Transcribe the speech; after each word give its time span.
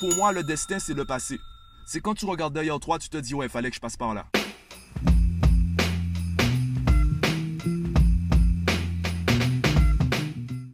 pour 0.00 0.14
moi, 0.14 0.32
le 0.32 0.42
destin, 0.42 0.78
c'est 0.78 0.94
le 0.94 1.04
passé. 1.04 1.40
C'est 1.86 2.00
quand 2.00 2.14
tu 2.14 2.26
regardes 2.26 2.52
derrière 2.52 2.78
toi, 2.80 2.98
tu 2.98 3.08
te 3.08 3.16
dis, 3.16 3.34
ouais, 3.34 3.48
fallait 3.48 3.70
que 3.70 3.76
je 3.76 3.80
passe 3.80 3.96
par 3.96 4.14
là. 4.14 4.26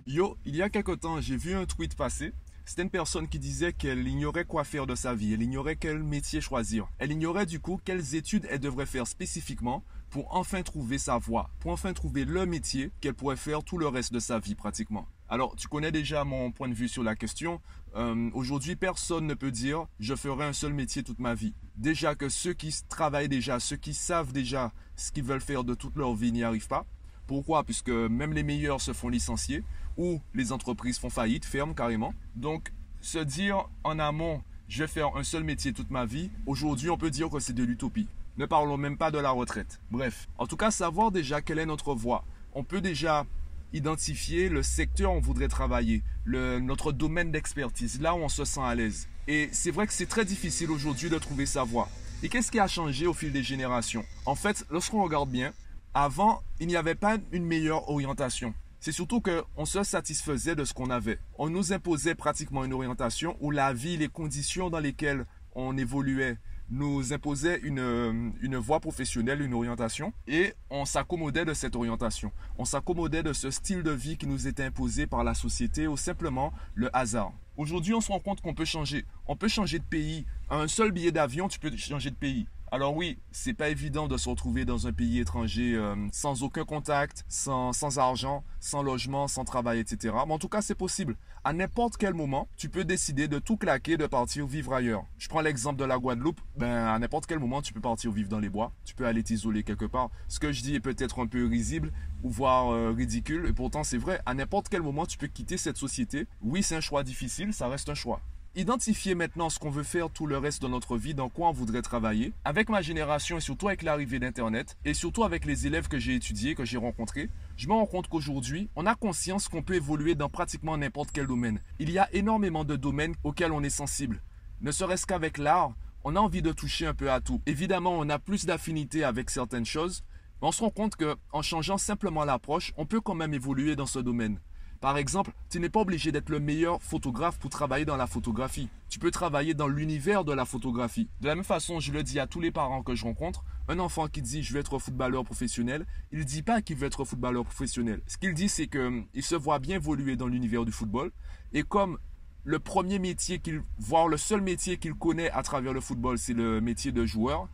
Yo, 0.07 0.37
il 0.45 0.57
y 0.57 0.63
a 0.63 0.69
quelque 0.69 0.93
temps, 0.93 1.21
j'ai 1.21 1.37
vu 1.37 1.55
un 1.55 1.65
tweet 1.67 1.95
passer. 1.97 2.33
C'était 2.65 2.83
une 2.83 2.91
personne 2.91 3.29
qui 3.29 3.39
disait 3.39 3.73
qu'elle 3.73 4.07
ignorait 4.07 4.45
quoi 4.45 4.63
faire 4.63 4.87
de 4.87 4.95
sa 4.95 5.15
vie, 5.15 5.35
elle 5.35 5.43
ignorait 5.43 5.77
quel 5.77 6.03
métier 6.03 6.41
choisir. 6.41 6.89
Elle 6.99 7.11
ignorait 7.11 7.47
du 7.47 7.59
coup 7.59 7.81
quelles 7.85 8.15
études 8.15 8.47
elle 8.51 8.61
devrait 8.61 8.87
faire 8.87 9.07
spécifiquement 9.07 9.83
pour 10.11 10.35
enfin 10.37 10.63
trouver 10.63 10.99
sa 10.99 11.19
voie, 11.19 11.51
pour 11.59 11.73
enfin 11.73 11.93
trouver 11.93 12.25
le 12.25 12.47
métier 12.47 12.93
qu'elle 13.01 13.15
pourrait 13.15 13.37
faire 13.37 13.65
tout 13.65 13.79
le 13.79 13.89
reste 13.89 14.13
de 14.13 14.21
sa 14.21 14.39
vie 14.39 14.55
pratiquement. 14.55 15.09
Alors, 15.33 15.57
tu 15.57 15.67
connais 15.67 15.93
déjà 15.93 16.25
mon 16.25 16.53
point 16.53 16.69
de 16.69 16.75
vue 16.75 16.89
sur 16.89 17.03
la 17.03 17.17
question. 17.17 17.63
Euh, 17.97 18.29
aujourd'hui, 18.35 18.77
personne 18.77 19.27
ne 19.27 19.33
peut 19.33 19.51
dire 19.51 19.87
je 19.99 20.15
ferai 20.15 20.45
un 20.45 20.53
seul 20.53 20.75
métier 20.75 21.03
toute 21.03 21.21
ma 21.21 21.33
vie. 21.33 21.55
Déjà 21.77 22.15
que 22.15 22.29
ceux 22.29 22.53
qui 22.53 22.71
travaillent 22.87 23.31
déjà, 23.31 23.59
ceux 23.59 23.79
qui 23.79 23.95
savent 23.95 24.35
déjà 24.35 24.73
ce 24.95 25.11
qu'ils 25.11 25.25
veulent 25.25 25.41
faire 25.41 25.65
de 25.65 25.73
toute 25.73 25.97
leur 25.97 26.13
vie 26.13 26.33
n'y 26.33 26.45
arrivent 26.45 26.69
pas. 26.69 26.85
Pourquoi? 27.27 27.65
Puisque 27.65 27.89
même 27.89 28.35
les 28.35 28.43
meilleurs 28.43 28.83
se 28.83 28.93
font 28.93 29.09
licencier 29.09 29.65
ou 29.97 30.21
les 30.35 30.53
entreprises 30.53 30.99
font 30.99 31.09
faillite, 31.09 31.47
ferment 31.47 31.73
carrément. 31.73 32.13
Donc, 32.37 32.71
se 33.01 33.19
dire 33.19 33.71
en 33.85 33.99
amont, 33.99 34.43
je 34.69 34.83
vais 34.83 34.87
faire 34.87 35.17
un 35.17 35.25
seul 35.25 35.45
métier 35.45 35.73
toute 35.73 35.91
ma 35.91 36.05
vie, 36.05 36.31
aujourd'hui, 36.45 36.91
on 36.91 36.99
peut 36.99 37.11
dire 37.11 37.31
que 37.31 37.41
c'est 37.41 37.55
de 37.55 37.65
l'utopie. 37.65 38.07
Ne 38.37 38.45
parlons 38.45 38.77
même 38.77 38.99
pas 38.99 39.11
de 39.11 39.19
la 39.19 39.31
retraite. 39.31 39.81
Bref, 39.91 40.29
en 40.37 40.47
tout 40.47 40.59
cas, 40.59 40.71
savoir 40.71 41.11
déjà 41.11 41.41
quelle 41.41 41.59
est 41.59 41.65
notre 41.65 41.95
voie. 41.95 42.27
On 42.53 42.65
peut 42.65 42.83
déjà 42.83 43.25
identifier 43.73 44.49
le 44.49 44.63
secteur 44.63 45.13
où 45.13 45.17
on 45.17 45.21
voudrait 45.21 45.49
travailler, 45.49 46.03
le, 46.25 46.61
notre 46.61 46.93
domaine 46.93 47.31
d'expertise, 47.31 48.01
là 48.01 48.15
où 48.15 48.19
on 48.19 48.29
se 48.29 48.45
sent 48.45 48.61
à 48.61 48.75
l'aise. 48.75 49.09
Et 49.29 49.49
c'est 49.53 49.71
vrai 49.71 49.87
que 49.87 49.93
c'est 49.93 50.07
très 50.07 50.25
difficile 50.25 50.71
aujourd'hui 50.71 51.09
de 51.11 51.19
trouver 51.19 51.47
sa 51.47 51.65
voie. 51.65 51.89
Et 52.23 52.29
qu'est-ce 52.29 52.51
qui 52.53 52.61
a 52.61 52.69
changé 52.69 53.07
au 53.07 53.15
fil 53.15 53.33
des 53.33 53.43
générations? 53.43 54.05
En 54.27 54.35
fait, 54.35 54.65
lorsqu'on 54.71 55.03
regarde 55.03 55.31
bien, 55.31 55.53
avant, 55.95 56.43
il 56.61 56.69
n'y 56.69 56.77
avait 56.77 56.95
pas 56.95 57.19
une 57.33 57.45
meilleure 57.45 57.89
orientation. 57.91 58.55
C'est 58.81 58.93
surtout 58.93 59.21
qu'on 59.21 59.65
se 59.65 59.83
satisfaisait 59.85 60.57
de 60.57 60.65
ce 60.65 60.75
qu'on 60.75 60.91
avait. 60.91 61.19
On 61.39 61.51
nous 61.51 61.73
imposait 61.73 62.15
pratiquement 62.15 62.65
une 62.65 62.73
orientation 62.73 63.37
où 63.41 63.51
la 63.51 63.73
vie, 63.73 63.97
les 63.97 64.09
conditions 64.09 64.71
dans 64.71 64.81
lesquelles 64.81 65.25
on 65.55 65.77
évoluait 65.77 66.37
nous 66.73 67.13
imposaient 67.13 67.61
une, 67.63 68.33
une 68.41 68.57
voie 68.57 68.81
professionnelle, 68.81 69.43
une 69.43 69.55
orientation, 69.55 70.13
et 70.27 70.55
on 70.71 70.85
s'accommodait 70.85 71.45
de 71.45 71.55
cette 71.55 71.77
orientation. 71.77 72.33
On 72.59 72.65
s'accommodait 72.65 73.23
de 73.23 73.33
ce 73.33 73.51
style 73.51 73.83
de 73.83 73.91
vie 73.91 74.17
qui 74.17 74.27
nous 74.27 74.49
était 74.49 74.65
imposé 74.65 75.07
par 75.07 75.23
la 75.23 75.35
société 75.35 75.87
ou 75.87 75.97
simplement 75.97 76.53
le 76.75 76.95
hasard. 76.97 77.33
Aujourd'hui, 77.59 77.93
on 77.93 78.01
se 78.01 78.11
rend 78.11 78.21
compte 78.21 78.41
qu'on 78.41 78.55
peut 78.55 78.65
changer. 78.65 79.05
On 79.27 79.37
peut 79.37 79.49
changer 79.49 79.79
de 79.79 79.85
pays. 79.85 80.25
un 80.49 80.67
seul 80.67 80.91
billet 80.91 81.13
d'avion, 81.13 81.49
tu 81.49 81.59
peux 81.59 81.77
changer 81.77 82.11
de 82.11 82.17
pays. 82.17 82.47
Alors 82.75 82.97
oui, 82.97 83.19
c'est 83.33 83.53
pas 83.53 83.69
évident 83.69 84.09
de 84.09 84.17
se 84.17 84.31
retrouver 84.31 84.65
dans 84.65 84.87
un 84.87 84.95
pays 84.95 85.19
étranger 85.19 85.75
euh, 85.75 85.95
sans 86.11 86.43
aucun 86.43 86.65
contact, 86.65 87.23
sans, 87.29 87.75
sans 87.75 87.99
argent, 87.99 88.45
sans 88.61 88.83
logement, 88.83 89.29
sans 89.29 89.45
travail, 89.45 89.79
etc. 89.79 90.15
Mais 90.27 90.33
en 90.33 90.39
tout 90.39 90.49
cas, 90.49 90.63
c'est 90.63 90.75
possible. 90.75 91.19
À 91.45 91.53
n'importe 91.53 91.99
quel 91.99 92.15
moment, 92.15 92.49
tu 92.57 92.71
peux 92.71 92.85
décider 92.85 93.29
de 93.29 93.39
tout 93.39 93.59
claquer, 93.59 93.99
de 93.99 94.07
partir 94.07 94.47
vivre 94.47 94.73
ailleurs. 94.73 95.05
Je 95.19 95.29
prends 95.29 95.43
l'exemple 95.43 95.79
de 95.79 95.85
la 95.85 95.99
Guadeloupe. 95.99 96.41
Ben, 96.57 96.87
à 96.87 96.99
n'importe 96.99 97.27
quel 97.27 97.41
moment, 97.41 97.61
tu 97.61 97.75
peux 97.75 97.81
partir 97.83 98.11
vivre 98.11 98.31
dans 98.31 98.41
les 98.41 98.49
bois. 98.49 98.73
Tu 98.87 98.95
peux 98.95 99.05
aller 99.05 99.23
t'isoler 99.23 99.65
quelque 99.65 99.85
part. 99.85 100.09
Ce 100.29 100.41
que 100.41 100.51
je 100.51 100.63
dis 100.63 100.75
est 100.75 100.81
peut-être 100.81 101.23
un 101.23 101.27
peu 101.27 101.47
risible 101.47 101.93
ou 102.23 102.31
voire 102.31 102.71
euh, 102.71 102.95
ridicule. 102.97 103.45
Et 103.51 103.53
pourtant, 103.53 103.85
c'est 103.85 103.99
vrai. 103.99 104.23
À 104.25 104.33
n'importe 104.33 104.71
quel 104.71 104.81
moment, 104.81 105.05
tu 105.05 105.19
peux 105.19 105.27
quitter 105.27 105.59
cette 105.59 105.77
société. 105.77 106.27
Oui, 106.41 106.63
c'est 106.63 106.77
un 106.77 106.81
choix 106.81 107.05
difficile. 107.05 107.53
Ça 107.53 107.69
reste 107.69 107.91
un 107.91 107.95
choix. 107.95 108.23
Identifier 108.55 109.15
maintenant 109.15 109.49
ce 109.49 109.59
qu'on 109.59 109.71
veut 109.71 109.83
faire 109.83 110.11
tout 110.11 110.27
le 110.27 110.37
reste 110.37 110.61
de 110.61 110.69
notre 110.69 110.99
vie, 110.99 111.15
dans 111.15 111.31
quoi 111.31 111.49
on 111.49 111.53
voudrait 111.53 111.81
travailler. 111.81 112.35
Avec 112.45 112.69
ma 112.69 112.83
génération 112.83 113.39
et 113.39 113.41
surtout 113.41 113.69
avec 113.69 113.81
l'arrivée 113.81 114.19
d'Internet, 114.19 114.77
et 114.85 114.93
surtout 114.93 115.25
avec 115.25 115.47
les 115.47 115.67
élèves 115.67 115.89
que 115.89 115.99
j'ai 115.99 116.17
étudiés, 116.17 116.55
que 116.55 116.67
j'ai 116.67 116.77
rencontrés, 116.77 117.31
je 117.57 117.67
me 117.67 117.73
rends 117.73 117.87
compte 117.87 118.09
qu'aujourd'hui, 118.09 118.69
on 118.77 118.85
a 118.85 118.95
conscience 118.95 119.49
qu'on 119.49 119.63
peut 119.63 119.77
évoluer 119.77 120.15
dans 120.15 120.29
pratiquement 120.29 120.77
n'importe 120.77 121.13
quel 121.13 121.27
domaine. 121.27 121.63
Il 121.79 121.91
y 121.91 121.99
a 121.99 122.15
énormément 122.15 122.65
de 122.65 122.77
domaines 122.77 123.15
auxquels 123.25 123.53
on 123.53 123.63
est 123.63 123.71
sensible. 123.71 124.21
Ne 124.61 124.71
serait-ce 124.71 125.07
qu'avec 125.07 125.39
l'art, 125.39 125.73
on 126.05 126.15
a 126.15 126.21
envie 126.21 126.43
de 126.43 126.53
toucher 126.53 126.87
un 126.87 126.95
peu 126.95 127.11
à 127.11 127.23
tout. 127.23 127.41
Évidemment, 127.47 127.93
on 127.93 128.11
a 128.11 128.19
plus 128.19 128.45
d'affinité 128.45 129.03
avec 129.03 129.31
certaines 129.31 129.65
choses, 129.65 130.05
mais 130.43 130.49
on 130.49 130.53
se 130.53 130.63
rend 130.63 130.69
compte 130.69 130.97
qu'en 130.97 131.41
changeant 131.41 131.79
simplement 131.79 132.27
l'approche, 132.27 132.75
on 132.77 132.85
peut 132.85 133.01
quand 133.01 133.15
même 133.15 133.33
évoluer 133.33 133.77
dans 133.77 133.87
ce 133.87 133.99
domaine. 133.99 134.41
Par 134.83 134.99
exemple, 134.99 135.31
tu 135.49 135.61
n'es 135.61 135.69
pas 135.69 135.79
obligé 135.79 136.11
d'être 136.11 136.29
le 136.29 136.41
meilleur 136.41 136.83
photographe 136.83 137.39
pour 137.39 137.51
travailler 137.51 137.85
dans 137.85 137.97
la 137.97 138.09
photographie. 138.09 138.69
Tu 138.89 138.99
peux 138.99 139.13
travailler 139.13 139.55
dans 139.55 139.69
l'univers 139.69 140.25
de 140.25 140.33
la 140.33 140.45
photographie. 140.45 141.09
De 141.21 141.29
la 141.29 141.37
même 141.37 141.45
façon, 141.45 141.79
je 141.79 141.93
le 141.93 142.03
dis 142.03 142.19
à 142.19 142.27
tous 142.27 142.41
les 142.41 142.51
parents 142.51 142.83
que 142.83 142.97
je 142.97 143.05
rencontre, 143.05 143.45
un 143.69 143.79
enfant 143.79 144.09
qui 144.09 144.23
dit 144.23 144.43
je 144.43 144.53
veux 144.53 144.59
être 144.59 144.81
footballeur 144.81 145.23
professionnel, 145.23 145.87
il 146.11 146.19
ne 146.19 146.25
dit 146.25 146.43
pas 146.43 146.63
qu'il 146.63 146.75
veut 146.75 146.89
être 146.89 147.05
footballeur 147.05 147.45
professionnel. 147.45 148.03
Ce 148.09 148.19
qu'il 148.19 148.35
dit, 148.35 148.49
c'est 148.49 148.67
qu'il 148.67 148.81
hum, 148.81 149.07
se 149.21 149.37
voit 149.37 149.61
bien 149.61 149.77
évoluer 149.77 150.17
dans 150.17 150.27
l'univers 150.27 150.65
du 150.65 150.73
football. 150.73 151.13
Et 151.53 151.63
comme 151.63 151.99
le 152.43 152.59
premier 152.59 152.99
métier 152.99 153.39
qu'il, 153.39 153.63
voire 153.79 154.09
le 154.09 154.17
seul 154.17 154.41
métier 154.41 154.79
qu'il 154.79 154.95
connaît 154.95 155.31
à 155.31 155.45
travers 155.45 155.73
le 155.73 155.81
football, 155.81 156.19
c'est 156.19 156.35
le 156.35 156.61
métier 156.61 156.91
de 156.91 157.07
joueur, 157.07 157.49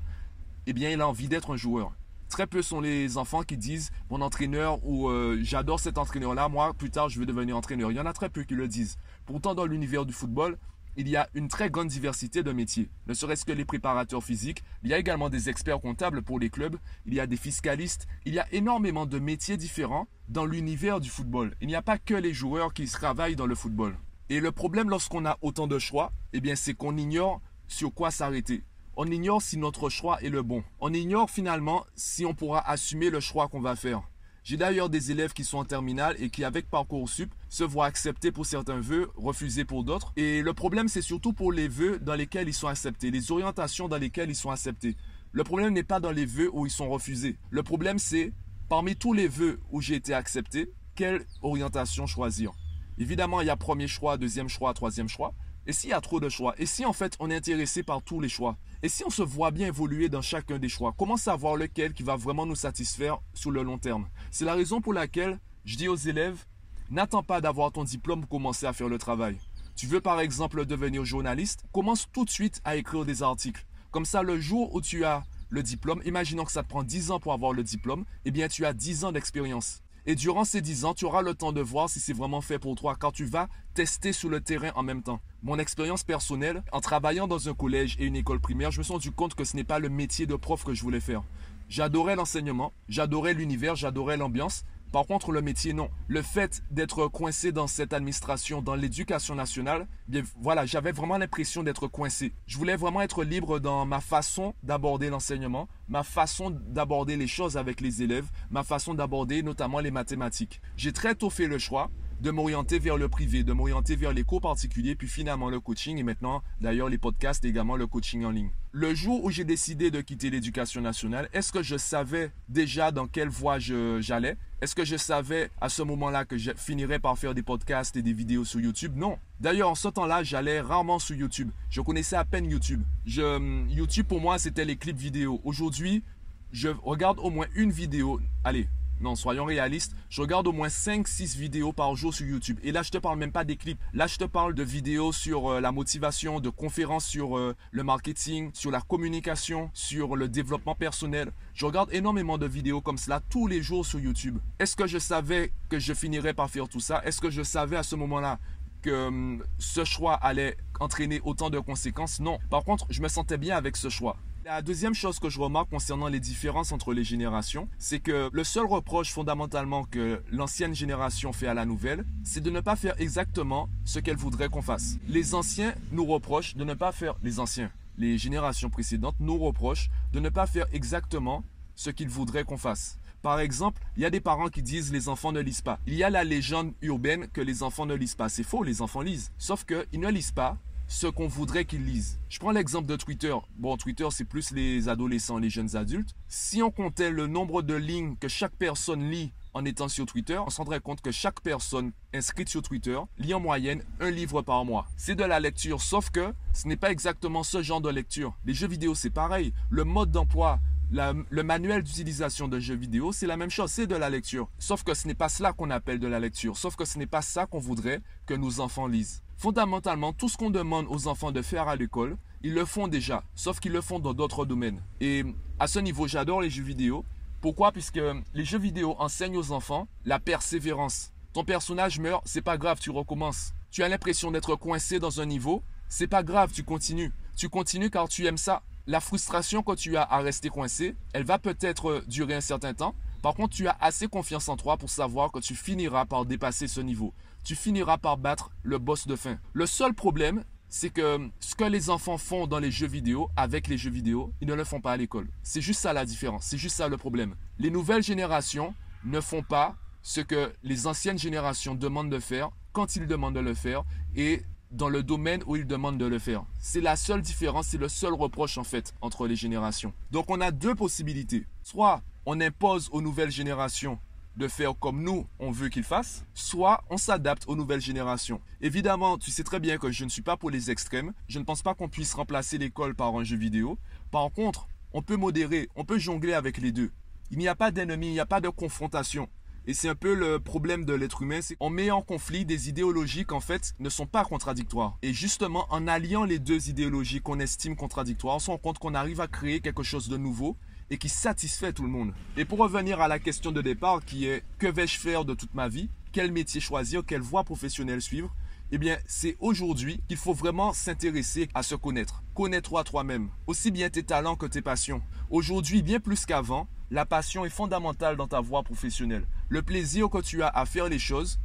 eh 0.66 0.72
bien, 0.72 0.88
il 0.88 1.02
a 1.02 1.06
envie 1.06 1.28
d'être 1.28 1.52
un 1.52 1.58
joueur. 1.58 1.92
Très 2.28 2.46
peu 2.46 2.60
sont 2.62 2.80
les 2.80 3.16
enfants 3.16 3.42
qui 3.42 3.56
disent 3.56 3.90
mon 4.10 4.20
entraîneur 4.20 4.84
ou 4.84 5.08
euh, 5.08 5.38
j'adore 5.42 5.80
cet 5.80 5.96
entraîneur-là, 5.96 6.48
moi 6.48 6.74
plus 6.74 6.90
tard 6.90 7.08
je 7.08 7.18
veux 7.18 7.26
devenir 7.26 7.56
entraîneur. 7.56 7.90
Il 7.90 7.96
y 7.96 8.00
en 8.00 8.06
a 8.06 8.12
très 8.12 8.28
peu 8.28 8.42
qui 8.42 8.54
le 8.54 8.68
disent. 8.68 8.96
Pourtant 9.24 9.54
dans 9.54 9.64
l'univers 9.64 10.04
du 10.04 10.12
football, 10.12 10.58
il 10.96 11.08
y 11.08 11.16
a 11.16 11.28
une 11.34 11.48
très 11.48 11.70
grande 11.70 11.88
diversité 11.88 12.42
de 12.42 12.52
métiers. 12.52 12.90
Ne 13.06 13.14
serait-ce 13.14 13.44
que 13.44 13.52
les 13.52 13.64
préparateurs 13.64 14.22
physiques, 14.22 14.62
il 14.82 14.90
y 14.90 14.94
a 14.94 14.98
également 14.98 15.30
des 15.30 15.48
experts 15.48 15.80
comptables 15.80 16.22
pour 16.22 16.38
les 16.38 16.50
clubs, 16.50 16.76
il 17.06 17.14
y 17.14 17.20
a 17.20 17.26
des 17.26 17.36
fiscalistes, 17.36 18.08
il 18.26 18.34
y 18.34 18.40
a 18.40 18.52
énormément 18.52 19.06
de 19.06 19.18
métiers 19.18 19.56
différents 19.56 20.08
dans 20.28 20.44
l'univers 20.44 21.00
du 21.00 21.08
football. 21.08 21.54
Il 21.60 21.68
n'y 21.68 21.76
a 21.76 21.82
pas 21.82 21.98
que 21.98 22.14
les 22.14 22.34
joueurs 22.34 22.74
qui 22.74 22.86
travaillent 22.86 23.36
dans 23.36 23.46
le 23.46 23.54
football. 23.54 23.96
Et 24.28 24.40
le 24.40 24.52
problème 24.52 24.90
lorsqu'on 24.90 25.24
a 25.24 25.38
autant 25.40 25.66
de 25.66 25.78
choix, 25.78 26.12
eh 26.32 26.56
c'est 26.56 26.74
qu'on 26.74 26.96
ignore 26.96 27.40
sur 27.68 27.94
quoi 27.94 28.10
s'arrêter 28.10 28.64
on 29.00 29.06
ignore 29.06 29.40
si 29.40 29.56
notre 29.58 29.88
choix 29.90 30.20
est 30.22 30.28
le 30.28 30.42
bon. 30.42 30.64
On 30.80 30.92
ignore 30.92 31.30
finalement 31.30 31.86
si 31.94 32.26
on 32.26 32.34
pourra 32.34 32.68
assumer 32.68 33.10
le 33.10 33.20
choix 33.20 33.46
qu'on 33.46 33.60
va 33.60 33.76
faire. 33.76 34.02
J'ai 34.42 34.56
d'ailleurs 34.56 34.90
des 34.90 35.12
élèves 35.12 35.32
qui 35.32 35.44
sont 35.44 35.58
en 35.58 35.64
terminale 35.64 36.16
et 36.18 36.30
qui, 36.30 36.42
avec 36.42 36.68
Parcoursup, 36.68 37.32
se 37.48 37.62
voient 37.62 37.86
acceptés 37.86 38.32
pour 38.32 38.44
certains 38.44 38.80
vœux, 38.80 39.08
refusés 39.14 39.64
pour 39.64 39.84
d'autres. 39.84 40.12
Et 40.16 40.42
le 40.42 40.52
problème, 40.52 40.88
c'est 40.88 41.00
surtout 41.00 41.32
pour 41.32 41.52
les 41.52 41.68
vœux 41.68 42.00
dans 42.00 42.16
lesquels 42.16 42.48
ils 42.48 42.54
sont 42.54 42.66
acceptés, 42.66 43.12
les 43.12 43.30
orientations 43.30 43.86
dans 43.86 43.98
lesquelles 43.98 44.30
ils 44.30 44.34
sont 44.34 44.50
acceptés. 44.50 44.96
Le 45.30 45.44
problème 45.44 45.74
n'est 45.74 45.84
pas 45.84 46.00
dans 46.00 46.10
les 46.10 46.26
vœux 46.26 46.50
où 46.52 46.66
ils 46.66 46.72
sont 46.72 46.88
refusés. 46.88 47.36
Le 47.50 47.62
problème, 47.62 48.00
c'est 48.00 48.32
parmi 48.68 48.96
tous 48.96 49.12
les 49.12 49.28
vœux 49.28 49.60
où 49.70 49.80
j'ai 49.80 49.94
été 49.94 50.12
accepté, 50.12 50.72
quelle 50.96 51.24
orientation 51.42 52.08
choisir? 52.08 52.50
Évidemment, 52.98 53.42
il 53.42 53.46
y 53.46 53.50
a 53.50 53.56
premier 53.56 53.86
choix, 53.86 54.16
deuxième 54.16 54.48
choix, 54.48 54.74
troisième 54.74 55.08
choix. 55.08 55.34
Et 55.68 55.72
s'il 55.72 55.90
y 55.90 55.92
a 55.92 56.00
trop 56.00 56.18
de 56.18 56.30
choix? 56.30 56.54
Et 56.56 56.64
si 56.64 56.86
en 56.86 56.94
fait 56.94 57.14
on 57.20 57.30
est 57.30 57.36
intéressé 57.36 57.82
par 57.82 58.02
tous 58.02 58.20
les 58.20 58.30
choix? 58.30 58.56
Et 58.80 58.88
si 58.88 59.02
on 59.04 59.10
se 59.10 59.22
voit 59.22 59.50
bien 59.50 59.66
évoluer 59.66 60.08
dans 60.08 60.22
chacun 60.22 60.60
des 60.60 60.68
choix 60.68 60.94
Comment 60.96 61.16
savoir 61.16 61.56
lequel 61.56 61.94
qui 61.94 62.04
va 62.04 62.14
vraiment 62.14 62.46
nous 62.46 62.54
satisfaire 62.54 63.18
sur 63.34 63.50
le 63.50 63.64
long 63.64 63.76
terme? 63.78 64.08
C'est 64.30 64.44
la 64.44 64.54
raison 64.54 64.80
pour 64.80 64.92
laquelle 64.92 65.40
je 65.64 65.76
dis 65.76 65.88
aux 65.88 65.96
élèves, 65.96 66.44
n'attends 66.88 67.24
pas 67.24 67.40
d'avoir 67.40 67.72
ton 67.72 67.82
diplôme 67.82 68.20
pour 68.20 68.30
commencer 68.30 68.66
à 68.66 68.72
faire 68.72 68.88
le 68.88 68.98
travail. 68.98 69.36
Tu 69.74 69.88
veux 69.88 70.00
par 70.00 70.20
exemple 70.20 70.64
devenir 70.64 71.04
journaliste? 71.04 71.64
Commence 71.72 72.06
tout 72.12 72.24
de 72.24 72.30
suite 72.30 72.60
à 72.64 72.76
écrire 72.76 73.04
des 73.04 73.24
articles. 73.24 73.66
Comme 73.90 74.04
ça, 74.04 74.22
le 74.22 74.38
jour 74.38 74.72
où 74.72 74.80
tu 74.80 75.04
as 75.04 75.24
le 75.48 75.64
diplôme, 75.64 76.00
imaginons 76.04 76.44
que 76.44 76.52
ça 76.52 76.62
te 76.62 76.68
prend 76.68 76.84
10 76.84 77.10
ans 77.10 77.18
pour 77.18 77.32
avoir 77.32 77.52
le 77.52 77.64
diplôme, 77.64 78.04
eh 78.24 78.30
bien 78.30 78.46
tu 78.46 78.64
as 78.64 78.72
10 78.72 79.04
ans 79.04 79.12
d'expérience. 79.12 79.82
Et 80.06 80.14
durant 80.14 80.44
ces 80.44 80.60
10 80.60 80.84
ans, 80.84 80.94
tu 80.94 81.04
auras 81.04 81.22
le 81.22 81.34
temps 81.34 81.52
de 81.52 81.60
voir 81.60 81.88
si 81.88 82.00
c'est 82.00 82.12
vraiment 82.12 82.40
fait 82.40 82.58
pour 82.58 82.74
toi 82.74 82.96
quand 82.98 83.12
tu 83.12 83.24
vas 83.24 83.48
tester 83.74 84.12
sur 84.12 84.28
le 84.28 84.40
terrain 84.40 84.70
en 84.74 84.82
même 84.82 85.02
temps. 85.02 85.20
Mon 85.42 85.58
expérience 85.58 86.04
personnelle, 86.04 86.62
en 86.72 86.80
travaillant 86.80 87.28
dans 87.28 87.48
un 87.48 87.54
collège 87.54 87.96
et 87.98 88.06
une 88.06 88.16
école 88.16 88.40
primaire, 88.40 88.70
je 88.70 88.78
me 88.78 88.84
suis 88.84 88.92
rendu 88.92 89.12
compte 89.12 89.34
que 89.34 89.44
ce 89.44 89.56
n'est 89.56 89.64
pas 89.64 89.78
le 89.78 89.88
métier 89.88 90.26
de 90.26 90.34
prof 90.34 90.64
que 90.64 90.74
je 90.74 90.82
voulais 90.82 91.00
faire. 91.00 91.22
J'adorais 91.68 92.16
l'enseignement, 92.16 92.72
j'adorais 92.88 93.34
l'univers, 93.34 93.76
j'adorais 93.76 94.16
l'ambiance, 94.16 94.64
par 94.92 95.06
contre, 95.06 95.32
le 95.32 95.42
métier, 95.42 95.72
non. 95.72 95.90
Le 96.06 96.22
fait 96.22 96.62
d'être 96.70 97.08
coincé 97.08 97.52
dans 97.52 97.66
cette 97.66 97.92
administration, 97.92 98.62
dans 98.62 98.74
l'éducation 98.74 99.34
nationale, 99.34 99.86
bien 100.06 100.22
voilà, 100.40 100.64
j'avais 100.66 100.92
vraiment 100.92 101.18
l'impression 101.18 101.62
d'être 101.62 101.88
coincé. 101.88 102.32
Je 102.46 102.56
voulais 102.56 102.76
vraiment 102.76 103.02
être 103.02 103.24
libre 103.24 103.58
dans 103.58 103.84
ma 103.84 104.00
façon 104.00 104.54
d'aborder 104.62 105.10
l'enseignement, 105.10 105.68
ma 105.88 106.02
façon 106.02 106.50
d'aborder 106.50 107.16
les 107.16 107.26
choses 107.26 107.56
avec 107.56 107.80
les 107.80 108.02
élèves, 108.02 108.30
ma 108.50 108.64
façon 108.64 108.94
d'aborder 108.94 109.42
notamment 109.42 109.80
les 109.80 109.90
mathématiques. 109.90 110.60
J'ai 110.76 110.92
très 110.92 111.14
tôt 111.14 111.30
fait 111.30 111.46
le 111.46 111.58
choix 111.58 111.90
de 112.20 112.30
m'orienter 112.30 112.78
vers 112.78 112.96
le 112.96 113.08
privé, 113.08 113.44
de 113.44 113.52
m'orienter 113.52 113.96
vers 113.96 114.12
les 114.12 114.24
cours 114.24 114.40
particuliers, 114.40 114.94
puis 114.94 115.08
finalement 115.08 115.50
le 115.50 115.60
coaching 115.60 115.98
et 115.98 116.02
maintenant 116.02 116.42
d'ailleurs 116.60 116.88
les 116.88 116.98
podcasts 116.98 117.44
et 117.44 117.48
également 117.48 117.76
le 117.76 117.86
coaching 117.86 118.24
en 118.24 118.30
ligne. 118.30 118.50
Le 118.72 118.94
jour 118.94 119.24
où 119.24 119.30
j'ai 119.30 119.44
décidé 119.44 119.90
de 119.90 120.00
quitter 120.00 120.30
l'éducation 120.30 120.80
nationale, 120.80 121.28
est-ce 121.32 121.52
que 121.52 121.62
je 121.62 121.76
savais 121.76 122.32
déjà 122.48 122.90
dans 122.90 123.06
quelle 123.06 123.28
voie 123.28 123.58
j'allais? 123.58 124.36
Est-ce 124.60 124.74
que 124.74 124.84
je 124.84 124.96
savais 124.96 125.50
à 125.60 125.68
ce 125.68 125.82
moment-là 125.82 126.24
que 126.24 126.36
je 126.36 126.50
finirais 126.56 126.98
par 126.98 127.16
faire 127.16 127.34
des 127.34 127.42
podcasts 127.42 127.96
et 127.96 128.02
des 128.02 128.12
vidéos 128.12 128.44
sur 128.44 128.60
YouTube? 128.60 128.92
Non. 128.96 129.18
D'ailleurs, 129.38 129.70
en 129.70 129.74
ce 129.76 129.86
temps-là, 129.86 130.24
j'allais 130.24 130.60
rarement 130.60 130.98
sur 130.98 131.14
YouTube. 131.14 131.50
Je 131.70 131.80
connaissais 131.80 132.16
à 132.16 132.24
peine 132.24 132.50
YouTube. 132.50 132.82
YouTube 133.06 134.06
pour 134.06 134.20
moi, 134.20 134.38
c'était 134.38 134.64
les 134.64 134.76
clips 134.76 134.98
vidéo. 134.98 135.40
Aujourd'hui, 135.44 136.02
je 136.50 136.68
regarde 136.68 137.20
au 137.20 137.30
moins 137.30 137.46
une 137.54 137.70
vidéo. 137.70 138.20
Allez, 138.42 138.68
non, 139.00 139.14
soyons 139.14 139.44
réalistes. 139.44 139.94
Je 140.10 140.20
regarde 140.20 140.46
au 140.48 140.52
moins 140.52 140.68
5-6 140.68 141.36
vidéos 141.36 141.72
par 141.72 141.94
jour 141.94 142.12
sur 142.12 142.26
YouTube. 142.26 142.58
Et 142.62 142.72
là, 142.72 142.82
je 142.82 142.90
te 142.90 142.98
parle 142.98 143.18
même 143.18 143.30
pas 143.30 143.44
des 143.44 143.56
clips. 143.56 143.78
Là, 143.92 144.06
je 144.06 144.16
te 144.16 144.24
parle 144.24 144.54
de 144.54 144.62
vidéos 144.62 145.12
sur 145.12 145.52
euh, 145.52 145.60
la 145.60 145.70
motivation, 145.70 146.40
de 146.40 146.50
conférences 146.50 147.06
sur 147.06 147.38
euh, 147.38 147.54
le 147.70 147.82
marketing, 147.84 148.50
sur 148.54 148.70
la 148.70 148.80
communication, 148.80 149.70
sur 149.72 150.16
le 150.16 150.28
développement 150.28 150.74
personnel. 150.74 151.30
Je 151.54 151.64
regarde 151.64 151.92
énormément 151.92 152.38
de 152.38 152.46
vidéos 152.46 152.80
comme 152.80 152.98
cela 152.98 153.20
tous 153.30 153.46
les 153.46 153.62
jours 153.62 153.86
sur 153.86 154.00
YouTube. 154.00 154.38
Est-ce 154.58 154.74
que 154.74 154.86
je 154.86 154.98
savais 154.98 155.52
que 155.68 155.78
je 155.78 155.94
finirais 155.94 156.34
par 156.34 156.50
faire 156.50 156.68
tout 156.68 156.80
ça? 156.80 157.00
Est-ce 157.04 157.20
que 157.20 157.30
je 157.30 157.42
savais 157.42 157.76
à 157.76 157.84
ce 157.84 157.94
moment-là 157.94 158.40
que 158.82 159.06
hum, 159.06 159.44
ce 159.58 159.84
choix 159.84 160.14
allait 160.14 160.56
entraîner 160.80 161.20
autant 161.22 161.50
de 161.50 161.60
conséquences? 161.60 162.18
Non. 162.18 162.38
Par 162.50 162.64
contre, 162.64 162.86
je 162.90 163.00
me 163.00 163.08
sentais 163.08 163.38
bien 163.38 163.56
avec 163.56 163.76
ce 163.76 163.88
choix. 163.88 164.16
La 164.48 164.62
deuxième 164.62 164.94
chose 164.94 165.18
que 165.18 165.28
je 165.28 165.38
remarque 165.38 165.68
concernant 165.68 166.08
les 166.08 166.20
différences 166.20 166.72
entre 166.72 166.94
les 166.94 167.04
générations, 167.04 167.68
c'est 167.76 168.00
que 168.00 168.30
le 168.32 168.44
seul 168.44 168.64
reproche 168.64 169.12
fondamentalement 169.12 169.84
que 169.84 170.22
l'ancienne 170.32 170.74
génération 170.74 171.34
fait 171.34 171.48
à 171.48 171.52
la 171.52 171.66
nouvelle, 171.66 172.06
c'est 172.24 172.40
de 172.40 172.48
ne 172.48 172.60
pas 172.60 172.74
faire 172.74 172.98
exactement 172.98 173.68
ce 173.84 173.98
qu'elle 173.98 174.16
voudrait 174.16 174.48
qu'on 174.48 174.62
fasse. 174.62 174.96
Les 175.06 175.34
anciens 175.34 175.74
nous 175.92 176.06
reprochent 176.06 176.56
de 176.56 176.64
ne 176.64 176.72
pas 176.72 176.92
faire, 176.92 177.16
les 177.22 177.40
anciens, 177.40 177.70
les 177.98 178.16
générations 178.16 178.70
précédentes 178.70 179.16
nous 179.20 179.36
reprochent 179.36 179.90
de 180.14 180.18
ne 180.18 180.30
pas 180.30 180.46
faire 180.46 180.64
exactement 180.72 181.44
ce 181.74 181.90
qu'ils 181.90 182.08
voudraient 182.08 182.44
qu'on 182.44 182.56
fasse. 182.56 182.96
Par 183.20 183.40
exemple, 183.40 183.82
il 183.98 184.02
y 184.02 184.06
a 184.06 184.10
des 184.10 184.20
parents 184.20 184.48
qui 184.48 184.62
disent 184.62 184.90
les 184.92 185.10
enfants 185.10 185.32
ne 185.32 185.40
lisent 185.40 185.60
pas. 185.60 185.78
Il 185.86 185.92
y 185.92 186.04
a 186.04 186.08
la 186.08 186.24
légende 186.24 186.72
urbaine 186.80 187.28
que 187.28 187.42
les 187.42 187.62
enfants 187.62 187.84
ne 187.84 187.94
lisent 187.94 188.14
pas. 188.14 188.30
C'est 188.30 188.44
faux, 188.44 188.62
les 188.62 188.80
enfants 188.80 189.02
lisent. 189.02 189.30
Sauf 189.36 189.66
qu'ils 189.66 190.00
ne 190.00 190.08
lisent 190.08 190.32
pas 190.32 190.56
ce 190.88 191.06
qu'on 191.06 191.28
voudrait 191.28 191.66
qu'ils 191.66 191.84
lisent. 191.84 192.18
Je 192.30 192.38
prends 192.38 192.50
l'exemple 192.50 192.86
de 192.86 192.96
Twitter. 192.96 193.34
Bon, 193.56 193.76
Twitter, 193.76 194.08
c'est 194.10 194.24
plus 194.24 194.50
les 194.50 194.88
adolescents, 194.88 195.38
les 195.38 195.50
jeunes 195.50 195.76
adultes. 195.76 196.14
Si 196.28 196.62
on 196.62 196.70
comptait 196.70 197.10
le 197.10 197.26
nombre 197.26 197.62
de 197.62 197.74
lignes 197.74 198.16
que 198.16 198.26
chaque 198.26 198.56
personne 198.56 199.10
lit 199.10 199.32
en 199.52 199.64
étant 199.64 199.88
sur 199.88 200.06
Twitter, 200.06 200.38
on 200.38 200.50
se 200.50 200.56
rendrait 200.56 200.80
compte 200.80 201.02
que 201.02 201.10
chaque 201.10 201.40
personne 201.40 201.92
inscrite 202.14 202.48
sur 202.48 202.62
Twitter 202.62 202.98
lit 203.18 203.34
en 203.34 203.40
moyenne 203.40 203.82
un 204.00 204.10
livre 204.10 204.40
par 204.40 204.64
mois. 204.64 204.88
C'est 204.96 205.14
de 205.14 205.24
la 205.24 205.40
lecture, 205.40 205.82
sauf 205.82 206.10
que 206.10 206.32
ce 206.54 206.66
n'est 206.66 206.76
pas 206.76 206.90
exactement 206.90 207.42
ce 207.42 207.62
genre 207.62 207.80
de 207.80 207.90
lecture. 207.90 208.36
Les 208.46 208.54
jeux 208.54 208.68
vidéo, 208.68 208.94
c'est 208.94 209.10
pareil. 209.10 209.52
Le 209.68 209.84
mode 209.84 210.10
d'emploi, 210.10 210.58
le 210.90 211.42
manuel 211.42 211.82
d'utilisation 211.82 212.48
d'un 212.48 212.60
jeu 212.60 212.74
vidéo, 212.74 213.12
c'est 213.12 213.26
la 213.26 213.36
même 213.36 213.50
chose, 213.50 213.70
c'est 213.70 213.86
de 213.86 213.96
la 213.96 214.08
lecture. 214.08 214.48
Sauf 214.58 214.84
que 214.84 214.94
ce 214.94 215.06
n'est 215.06 215.14
pas 215.14 215.28
cela 215.28 215.52
qu'on 215.52 215.70
appelle 215.70 215.98
de 215.98 216.08
la 216.08 216.18
lecture, 216.18 216.56
sauf 216.56 216.76
que 216.76 216.86
ce 216.86 216.98
n'est 216.98 217.06
pas 217.06 217.20
ça 217.20 217.44
qu'on 217.44 217.58
voudrait 217.58 218.00
que 218.24 218.32
nos 218.32 218.60
enfants 218.60 218.86
lisent. 218.86 219.22
Fondamentalement, 219.38 220.12
tout 220.12 220.28
ce 220.28 220.36
qu'on 220.36 220.50
demande 220.50 220.86
aux 220.90 221.06
enfants 221.06 221.30
de 221.30 221.42
faire 221.42 221.68
à 221.68 221.76
l'école, 221.76 222.16
ils 222.42 222.54
le 222.54 222.64
font 222.64 222.88
déjà, 222.88 223.22
sauf 223.36 223.60
qu'ils 223.60 223.70
le 223.70 223.80
font 223.80 224.00
dans 224.00 224.12
d'autres 224.12 224.44
domaines. 224.44 224.82
Et 225.00 225.24
à 225.60 225.68
ce 225.68 225.78
niveau, 225.78 226.08
j'adore 226.08 226.40
les 226.40 226.50
jeux 226.50 226.64
vidéo. 226.64 227.04
Pourquoi? 227.40 227.70
Puisque 227.70 228.00
les 228.34 228.44
jeux 228.44 228.58
vidéo 228.58 228.96
enseignent 228.98 229.36
aux 229.36 229.52
enfants 229.52 229.86
la 230.04 230.18
persévérance. 230.18 231.12
Ton 231.32 231.44
personnage 231.44 232.00
meurt, 232.00 232.22
c'est 232.26 232.42
pas 232.42 232.58
grave, 232.58 232.80
tu 232.80 232.90
recommences. 232.90 233.52
Tu 233.70 233.84
as 233.84 233.88
l'impression 233.88 234.32
d'être 234.32 234.56
coincé 234.56 234.98
dans 234.98 235.20
un 235.20 235.26
niveau, 235.26 235.62
c'est 235.88 236.08
pas 236.08 236.24
grave, 236.24 236.50
tu 236.52 236.64
continues. 236.64 237.12
Tu 237.36 237.48
continues 237.48 237.90
car 237.90 238.08
tu 238.08 238.26
aimes 238.26 238.38
ça. 238.38 238.62
La 238.88 238.98
frustration 238.98 239.62
que 239.62 239.76
tu 239.76 239.96
as 239.96 240.02
à 240.02 240.18
rester 240.18 240.48
coincé, 240.48 240.96
elle 241.12 241.24
va 241.24 241.38
peut-être 241.38 242.02
durer 242.08 242.34
un 242.34 242.40
certain 242.40 242.74
temps. 242.74 242.96
Par 243.22 243.34
contre, 243.34 243.54
tu 243.54 243.66
as 243.68 243.76
assez 243.80 244.08
confiance 244.08 244.48
en 244.48 244.56
toi 244.56 244.76
pour 244.76 244.90
savoir 244.90 245.32
que 245.32 245.40
tu 245.40 245.54
finiras 245.54 246.06
par 246.06 246.24
dépasser 246.24 246.68
ce 246.68 246.80
niveau 246.80 247.12
tu 247.48 247.54
finiras 247.54 247.96
par 247.96 248.18
battre 248.18 248.50
le 248.62 248.76
boss 248.76 249.06
de 249.06 249.16
fin. 249.16 249.38
Le 249.54 249.64
seul 249.64 249.94
problème, 249.94 250.44
c'est 250.68 250.90
que 250.90 251.30
ce 251.40 251.54
que 251.54 251.64
les 251.64 251.88
enfants 251.88 252.18
font 252.18 252.46
dans 252.46 252.58
les 252.58 252.70
jeux 252.70 252.86
vidéo, 252.86 253.30
avec 253.36 253.68
les 253.68 253.78
jeux 253.78 253.90
vidéo, 253.90 254.34
ils 254.42 254.46
ne 254.46 254.52
le 254.52 254.64
font 254.64 254.82
pas 254.82 254.92
à 254.92 254.96
l'école. 254.98 255.28
C'est 255.42 255.62
juste 255.62 255.80
ça 255.80 255.94
la 255.94 256.04
différence, 256.04 256.44
c'est 256.44 256.58
juste 256.58 256.76
ça 256.76 256.88
le 256.88 256.98
problème. 256.98 257.36
Les 257.58 257.70
nouvelles 257.70 258.02
générations 258.02 258.74
ne 259.04 259.18
font 259.22 259.42
pas 259.42 259.76
ce 260.02 260.20
que 260.20 260.52
les 260.62 260.86
anciennes 260.86 261.18
générations 261.18 261.74
demandent 261.74 262.10
de 262.10 262.18
faire 262.18 262.50
quand 262.72 262.96
ils 262.96 263.06
demandent 263.06 263.34
de 263.34 263.40
le 263.40 263.54
faire 263.54 263.84
et 264.14 264.42
dans 264.70 264.90
le 264.90 265.02
domaine 265.02 265.42
où 265.46 265.56
ils 265.56 265.66
demandent 265.66 265.96
de 265.96 266.04
le 266.04 266.18
faire. 266.18 266.44
C'est 266.58 266.82
la 266.82 266.96
seule 266.96 267.22
différence, 267.22 267.68
c'est 267.68 267.78
le 267.78 267.88
seul 267.88 268.12
reproche 268.12 268.58
en 268.58 268.64
fait 268.64 268.92
entre 269.00 269.26
les 269.26 269.36
générations. 269.36 269.94
Donc 270.10 270.26
on 270.28 270.42
a 270.42 270.50
deux 270.50 270.74
possibilités. 270.74 271.46
Soit 271.62 272.02
on 272.30 272.42
impose 272.42 272.90
aux 272.92 273.00
nouvelles 273.00 273.30
générations 273.30 273.98
de 274.36 274.48
faire 274.48 274.74
comme 274.78 275.02
nous, 275.02 275.26
on 275.38 275.50
veut 275.50 275.70
qu'ils 275.70 275.82
fassent, 275.82 276.26
soit 276.34 276.84
on 276.90 276.98
s'adapte 276.98 277.44
aux 277.48 277.56
nouvelles 277.56 277.80
générations. 277.80 278.42
Évidemment, 278.60 279.16
tu 279.16 279.30
sais 279.30 279.44
très 279.44 279.60
bien 279.60 279.78
que 279.78 279.90
je 279.90 280.04
ne 280.04 280.10
suis 280.10 280.20
pas 280.20 280.36
pour 280.36 280.50
les 280.50 280.70
extrêmes. 280.70 281.14
Je 281.26 281.38
ne 281.38 281.44
pense 281.44 281.62
pas 281.62 281.72
qu'on 281.72 281.88
puisse 281.88 282.12
remplacer 282.12 282.58
l'école 282.58 282.94
par 282.94 283.16
un 283.16 283.24
jeu 283.24 283.38
vidéo. 283.38 283.78
Par 284.10 284.30
contre, 284.30 284.68
on 284.92 285.00
peut 285.00 285.16
modérer, 285.16 285.70
on 285.74 285.86
peut 285.86 285.98
jongler 285.98 286.34
avec 286.34 286.58
les 286.58 286.70
deux. 286.70 286.90
Il 287.30 287.38
n'y 287.38 287.48
a 287.48 287.54
pas 287.54 287.70
d'ennemi, 287.70 288.08
il 288.08 288.12
n'y 288.12 288.20
a 288.20 288.26
pas 288.26 288.42
de 288.42 288.50
confrontation. 288.50 289.30
Et 289.64 289.72
c'est 289.72 289.88
un 289.88 289.94
peu 289.94 290.12
le 290.14 290.38
problème 290.38 290.84
de 290.84 290.92
l'être 290.92 291.22
humain, 291.22 291.40
c'est 291.40 291.56
qu'on 291.56 291.70
met 291.70 291.90
en 291.90 292.02
conflit 292.02 292.44
des 292.44 292.68
idéologies 292.68 293.24
qui 293.24 293.34
en 293.34 293.40
fait 293.40 293.74
ne 293.78 293.88
sont 293.88 294.06
pas 294.06 294.24
contradictoires. 294.24 294.98
Et 295.00 295.14
justement, 295.14 295.66
en 295.70 295.88
alliant 295.88 296.24
les 296.24 296.38
deux 296.38 296.68
idéologies 296.68 297.22
qu'on 297.22 297.40
estime 297.40 297.74
contradictoires, 297.74 298.36
on 298.36 298.38
se 298.38 298.50
rend 298.50 298.58
compte 298.58 298.78
qu'on 298.78 298.94
arrive 298.94 299.22
à 299.22 299.28
créer 299.28 299.60
quelque 299.60 299.82
chose 299.82 300.10
de 300.10 300.18
nouveau 300.18 300.58
et 300.90 300.98
qui 300.98 301.08
satisfait 301.08 301.72
tout 301.72 301.82
le 301.82 301.88
monde. 301.88 302.12
Et 302.36 302.44
pour 302.44 302.58
revenir 302.58 303.00
à 303.00 303.08
la 303.08 303.18
question 303.18 303.52
de 303.52 303.62
départ 303.62 304.04
qui 304.04 304.26
est 304.26 304.42
que 304.58 304.66
vais-je 304.66 304.98
faire 304.98 305.24
de 305.24 305.34
toute 305.34 305.54
ma 305.54 305.68
vie? 305.68 305.90
Quel 306.12 306.32
métier 306.32 306.60
choisir? 306.60 307.04
Quelle 307.06 307.20
voie 307.20 307.44
professionnelle 307.44 308.02
suivre? 308.02 308.34
Eh 308.70 308.78
bien, 308.78 308.98
c'est 309.06 309.36
aujourd'hui 309.40 310.00
qu'il 310.08 310.18
faut 310.18 310.34
vraiment 310.34 310.74
s'intéresser 310.74 311.48
à 311.54 311.62
se 311.62 311.74
connaître. 311.74 312.22
Connais-toi 312.34 312.84
toi-même, 312.84 313.30
aussi 313.46 313.70
bien 313.70 313.88
tes 313.88 314.02
talents 314.02 314.36
que 314.36 314.44
tes 314.44 314.60
passions. 314.60 315.02
Aujourd'hui, 315.30 315.82
bien 315.82 316.00
plus 316.00 316.26
qu'avant, 316.26 316.68
la 316.90 317.06
passion 317.06 317.44
est 317.46 317.50
fondamentale 317.50 318.16
dans 318.16 318.26
ta 318.26 318.40
voie 318.40 318.62
professionnelle. 318.62 319.26
Le 319.48 319.62
plaisir 319.62 320.10
que 320.10 320.20
tu 320.20 320.42
as 320.42 320.48
à 320.48 320.66
faire 320.66 320.88
les 320.88 320.98
choses 320.98 321.40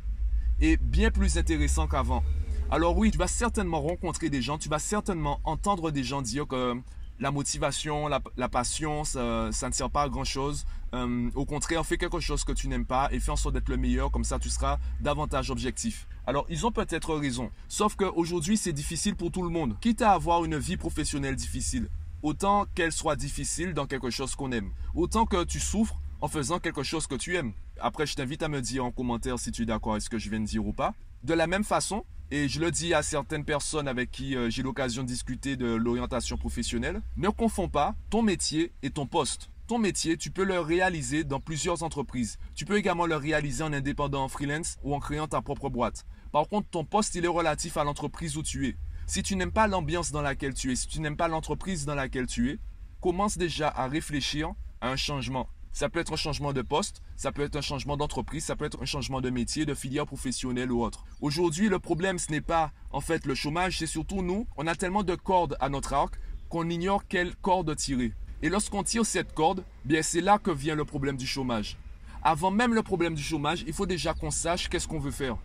est 0.60 0.76
bien 0.82 1.12
plus 1.12 1.38
intéressant 1.38 1.88
qu'avant. 1.88 2.24
Alors 2.72 2.98
oui, 2.98 3.12
tu 3.12 3.18
vas 3.18 3.28
certainement 3.28 3.82
rencontrer 3.82 4.30
des 4.30 4.42
gens, 4.42 4.58
tu 4.58 4.68
vas 4.68 4.80
certainement 4.80 5.40
entendre 5.44 5.92
des 5.92 6.04
gens 6.04 6.22
dire 6.22 6.48
que 6.48 6.76
la 7.24 7.32
motivation, 7.32 8.10
la, 8.10 8.50
passion, 8.50 9.06
ça, 9.06 9.50
ne 9.50 9.72
sert 9.72 9.90
pas 9.90 10.04
à 10.04 10.10
grand 10.10 10.26
chose. 10.26 10.66
Euh, 10.94 11.32
au 11.36 11.46
contraire, 11.46 11.86
fais 11.86 11.98
quelque 11.98 12.20
chose 12.20 12.44
que 12.44 12.52
tu 12.52 12.68
n'aimes 12.68 12.86
pas 12.86 13.08
et 13.14 13.20
fais 13.22 13.32
en 13.32 13.38
sorte 13.38 13.56
d'être 13.56 13.70
le 13.70 13.78
meilleur, 13.78 14.12
comme 14.12 14.26
ça 14.26 14.40
tu 14.40 14.50
seras 14.50 14.78
davantage 15.00 15.50
objectif. 15.50 16.06
Alors, 16.28 16.46
ils 16.50 16.66
ont 16.66 16.72
peut-être 16.74 17.16
raison. 17.16 17.50
Sauf 17.70 17.96
qu'aujourd'hui, 17.96 18.58
c'est 18.58 18.74
difficile 18.74 19.16
pour 19.16 19.32
tout 19.32 19.42
le 19.42 19.48
monde. 19.48 19.78
Quitte 19.80 20.02
à 20.02 20.12
avoir 20.12 20.44
une 20.44 20.58
vie 20.58 20.76
professionnelle 20.76 21.38
difficile, 21.38 21.88
autant 22.24 22.66
qu'elle 22.76 22.92
soit 22.92 23.16
difficile 23.16 23.74
dans 23.74 23.88
quelque 23.88 24.10
chose 24.10 24.36
qu'on 24.36 24.52
aime. 24.52 24.72
Autant 24.94 25.26
que 25.26 25.46
tu 25.46 25.62
souffres 25.62 25.96
en 26.20 26.28
faisant 26.28 26.60
quelque 26.60 26.84
chose 26.84 27.08
que 27.08 27.16
tu 27.16 27.38
aimes. 27.38 27.54
Après, 27.80 28.06
je 28.06 28.16
t'invite 28.16 28.44
à 28.44 28.50
me 28.50 28.60
dire 28.60 28.84
en 28.84 28.92
commentaire 28.92 29.40
si 29.40 29.54
tu 29.54 29.62
es 29.62 29.66
d'accord 29.66 29.94
avec 29.94 30.04
ce 30.04 30.10
que 30.10 30.18
je 30.18 30.30
viens 30.30 30.42
de 30.42 30.46
dire 30.46 30.68
ou 30.68 30.74
pas. 30.74 30.94
De 31.24 31.34
la 31.34 31.48
même 31.48 31.64
façon, 31.64 32.04
et 32.32 32.50
je 32.50 32.60
le 32.60 32.70
dis 32.70 32.94
à 32.94 33.02
certaines 33.02 33.46
personnes 33.46 33.88
avec 33.88 34.12
qui 34.12 34.36
euh, 34.36 34.50
j'ai 34.50 34.62
l'occasion 34.62 35.04
de 35.04 35.08
discuter 35.08 35.56
de 35.56 35.74
l'orientation 35.74 36.36
professionnelle, 36.36 37.02
ne 37.16 37.30
confonds 37.30 37.70
pas 37.70 37.96
ton 38.10 38.22
métier 38.22 38.74
et 38.84 38.90
ton 38.90 39.06
poste. 39.06 39.50
Ton 39.68 39.78
métier, 39.78 40.18
tu 40.18 40.32
peux 40.32 40.44
le 40.44 40.60
réaliser 40.60 41.24
dans 41.24 41.40
plusieurs 41.40 41.82
entreprises. 41.82 42.38
Tu 42.56 42.66
peux 42.66 42.78
également 42.78 43.06
le 43.06 43.16
réaliser 43.16 43.64
en 43.64 43.72
indépendant, 43.72 44.26
en 44.26 44.28
freelance 44.28 44.76
ou 44.84 44.94
en 44.94 45.00
créant 45.00 45.28
ta 45.28 45.42
propre 45.42 45.70
boîte. 45.70 46.06
Par 46.34 46.50
contre, 46.50 46.68
ton 46.70 46.84
poste, 46.84 47.16
il 47.16 47.24
est 47.24 47.30
relatif 47.30 47.78
à 47.78 47.86
l'entreprise 47.86 48.36
où 48.36 48.44
tu 48.44 48.68
es. 48.68 48.76
Si 49.08 49.24
tu 49.24 49.38
n'aimes 49.38 49.54
pas 49.54 49.68
l'ambiance 49.68 50.12
dans 50.12 50.22
laquelle 50.22 50.54
tu 50.54 50.74
es, 50.74 50.76
si 50.76 50.88
tu 50.88 51.00
n'aimes 51.00 51.16
pas 51.16 51.30
l'entreprise 51.30 51.86
dans 51.86 51.96
laquelle 51.96 52.28
tu 52.28 52.50
es, 52.50 52.60
commence 53.00 53.38
déjà 53.38 53.70
à 53.70 53.88
réfléchir 53.88 54.52
à 54.82 54.90
un 54.90 54.98
changement. 54.98 55.48
Ça 55.74 55.90
peut 55.90 56.00
être 56.00 56.14
un 56.14 56.18
changement 56.18 56.54
de 56.54 56.62
poste, 56.62 57.02
ça 57.16 57.32
peut 57.32 57.42
être 57.42 57.56
un 57.56 57.62
changement 57.62 57.98
d'entreprise, 57.98 58.46
ça 58.46 58.56
peut 58.56 58.66
être 58.66 58.82
un 58.84 58.86
changement 58.86 59.22
de 59.22 59.32
métier, 59.32 59.66
de 59.66 59.74
filière 59.74 60.06
professionnelle 60.06 60.72
ou 60.72 60.84
autre. 60.84 61.04
Aujourd'hui, 61.20 61.68
le 61.68 61.80
problème, 61.80 62.20
ce 62.20 62.32
n'est 62.32 62.42
pas 62.42 62.72
en 62.92 63.02
fait 63.02 63.26
le 63.26 63.34
chômage, 63.34 63.80
c'est 63.80 63.88
surtout 63.88 64.22
nous, 64.22 64.46
on 64.56 64.68
a 64.68 64.76
tellement 64.76 65.02
de 65.02 65.16
cordes 65.16 65.58
à 65.60 65.70
notre 65.70 65.94
arc 65.94 66.20
qu'on 66.48 66.70
ignore 66.70 67.08
quelle 67.08 67.36
corde 67.38 67.76
tirer. 67.76 68.14
Et 68.44 68.50
lorsqu'on 68.50 68.84
tire 68.84 69.04
cette 69.04 69.34
corde, 69.34 69.64
bien 69.84 70.04
c'est 70.04 70.22
là 70.22 70.38
que 70.38 70.52
vient 70.52 70.76
le 70.76 70.86
problème 70.86 71.18
du 71.18 71.26
chômage. 71.26 71.78
Avant 72.22 72.52
même 72.52 72.76
le 72.76 72.84
problème 72.84 73.16
du 73.16 73.24
chômage, 73.24 73.64
il 73.66 73.74
faut 73.74 73.88
déjà 73.88 74.14
qu'on 74.14 74.30
sache 74.30 74.70
qu'est-ce 74.70 74.88
qu'on 74.88 75.00
veut 75.00 75.10
faire. 75.12 75.38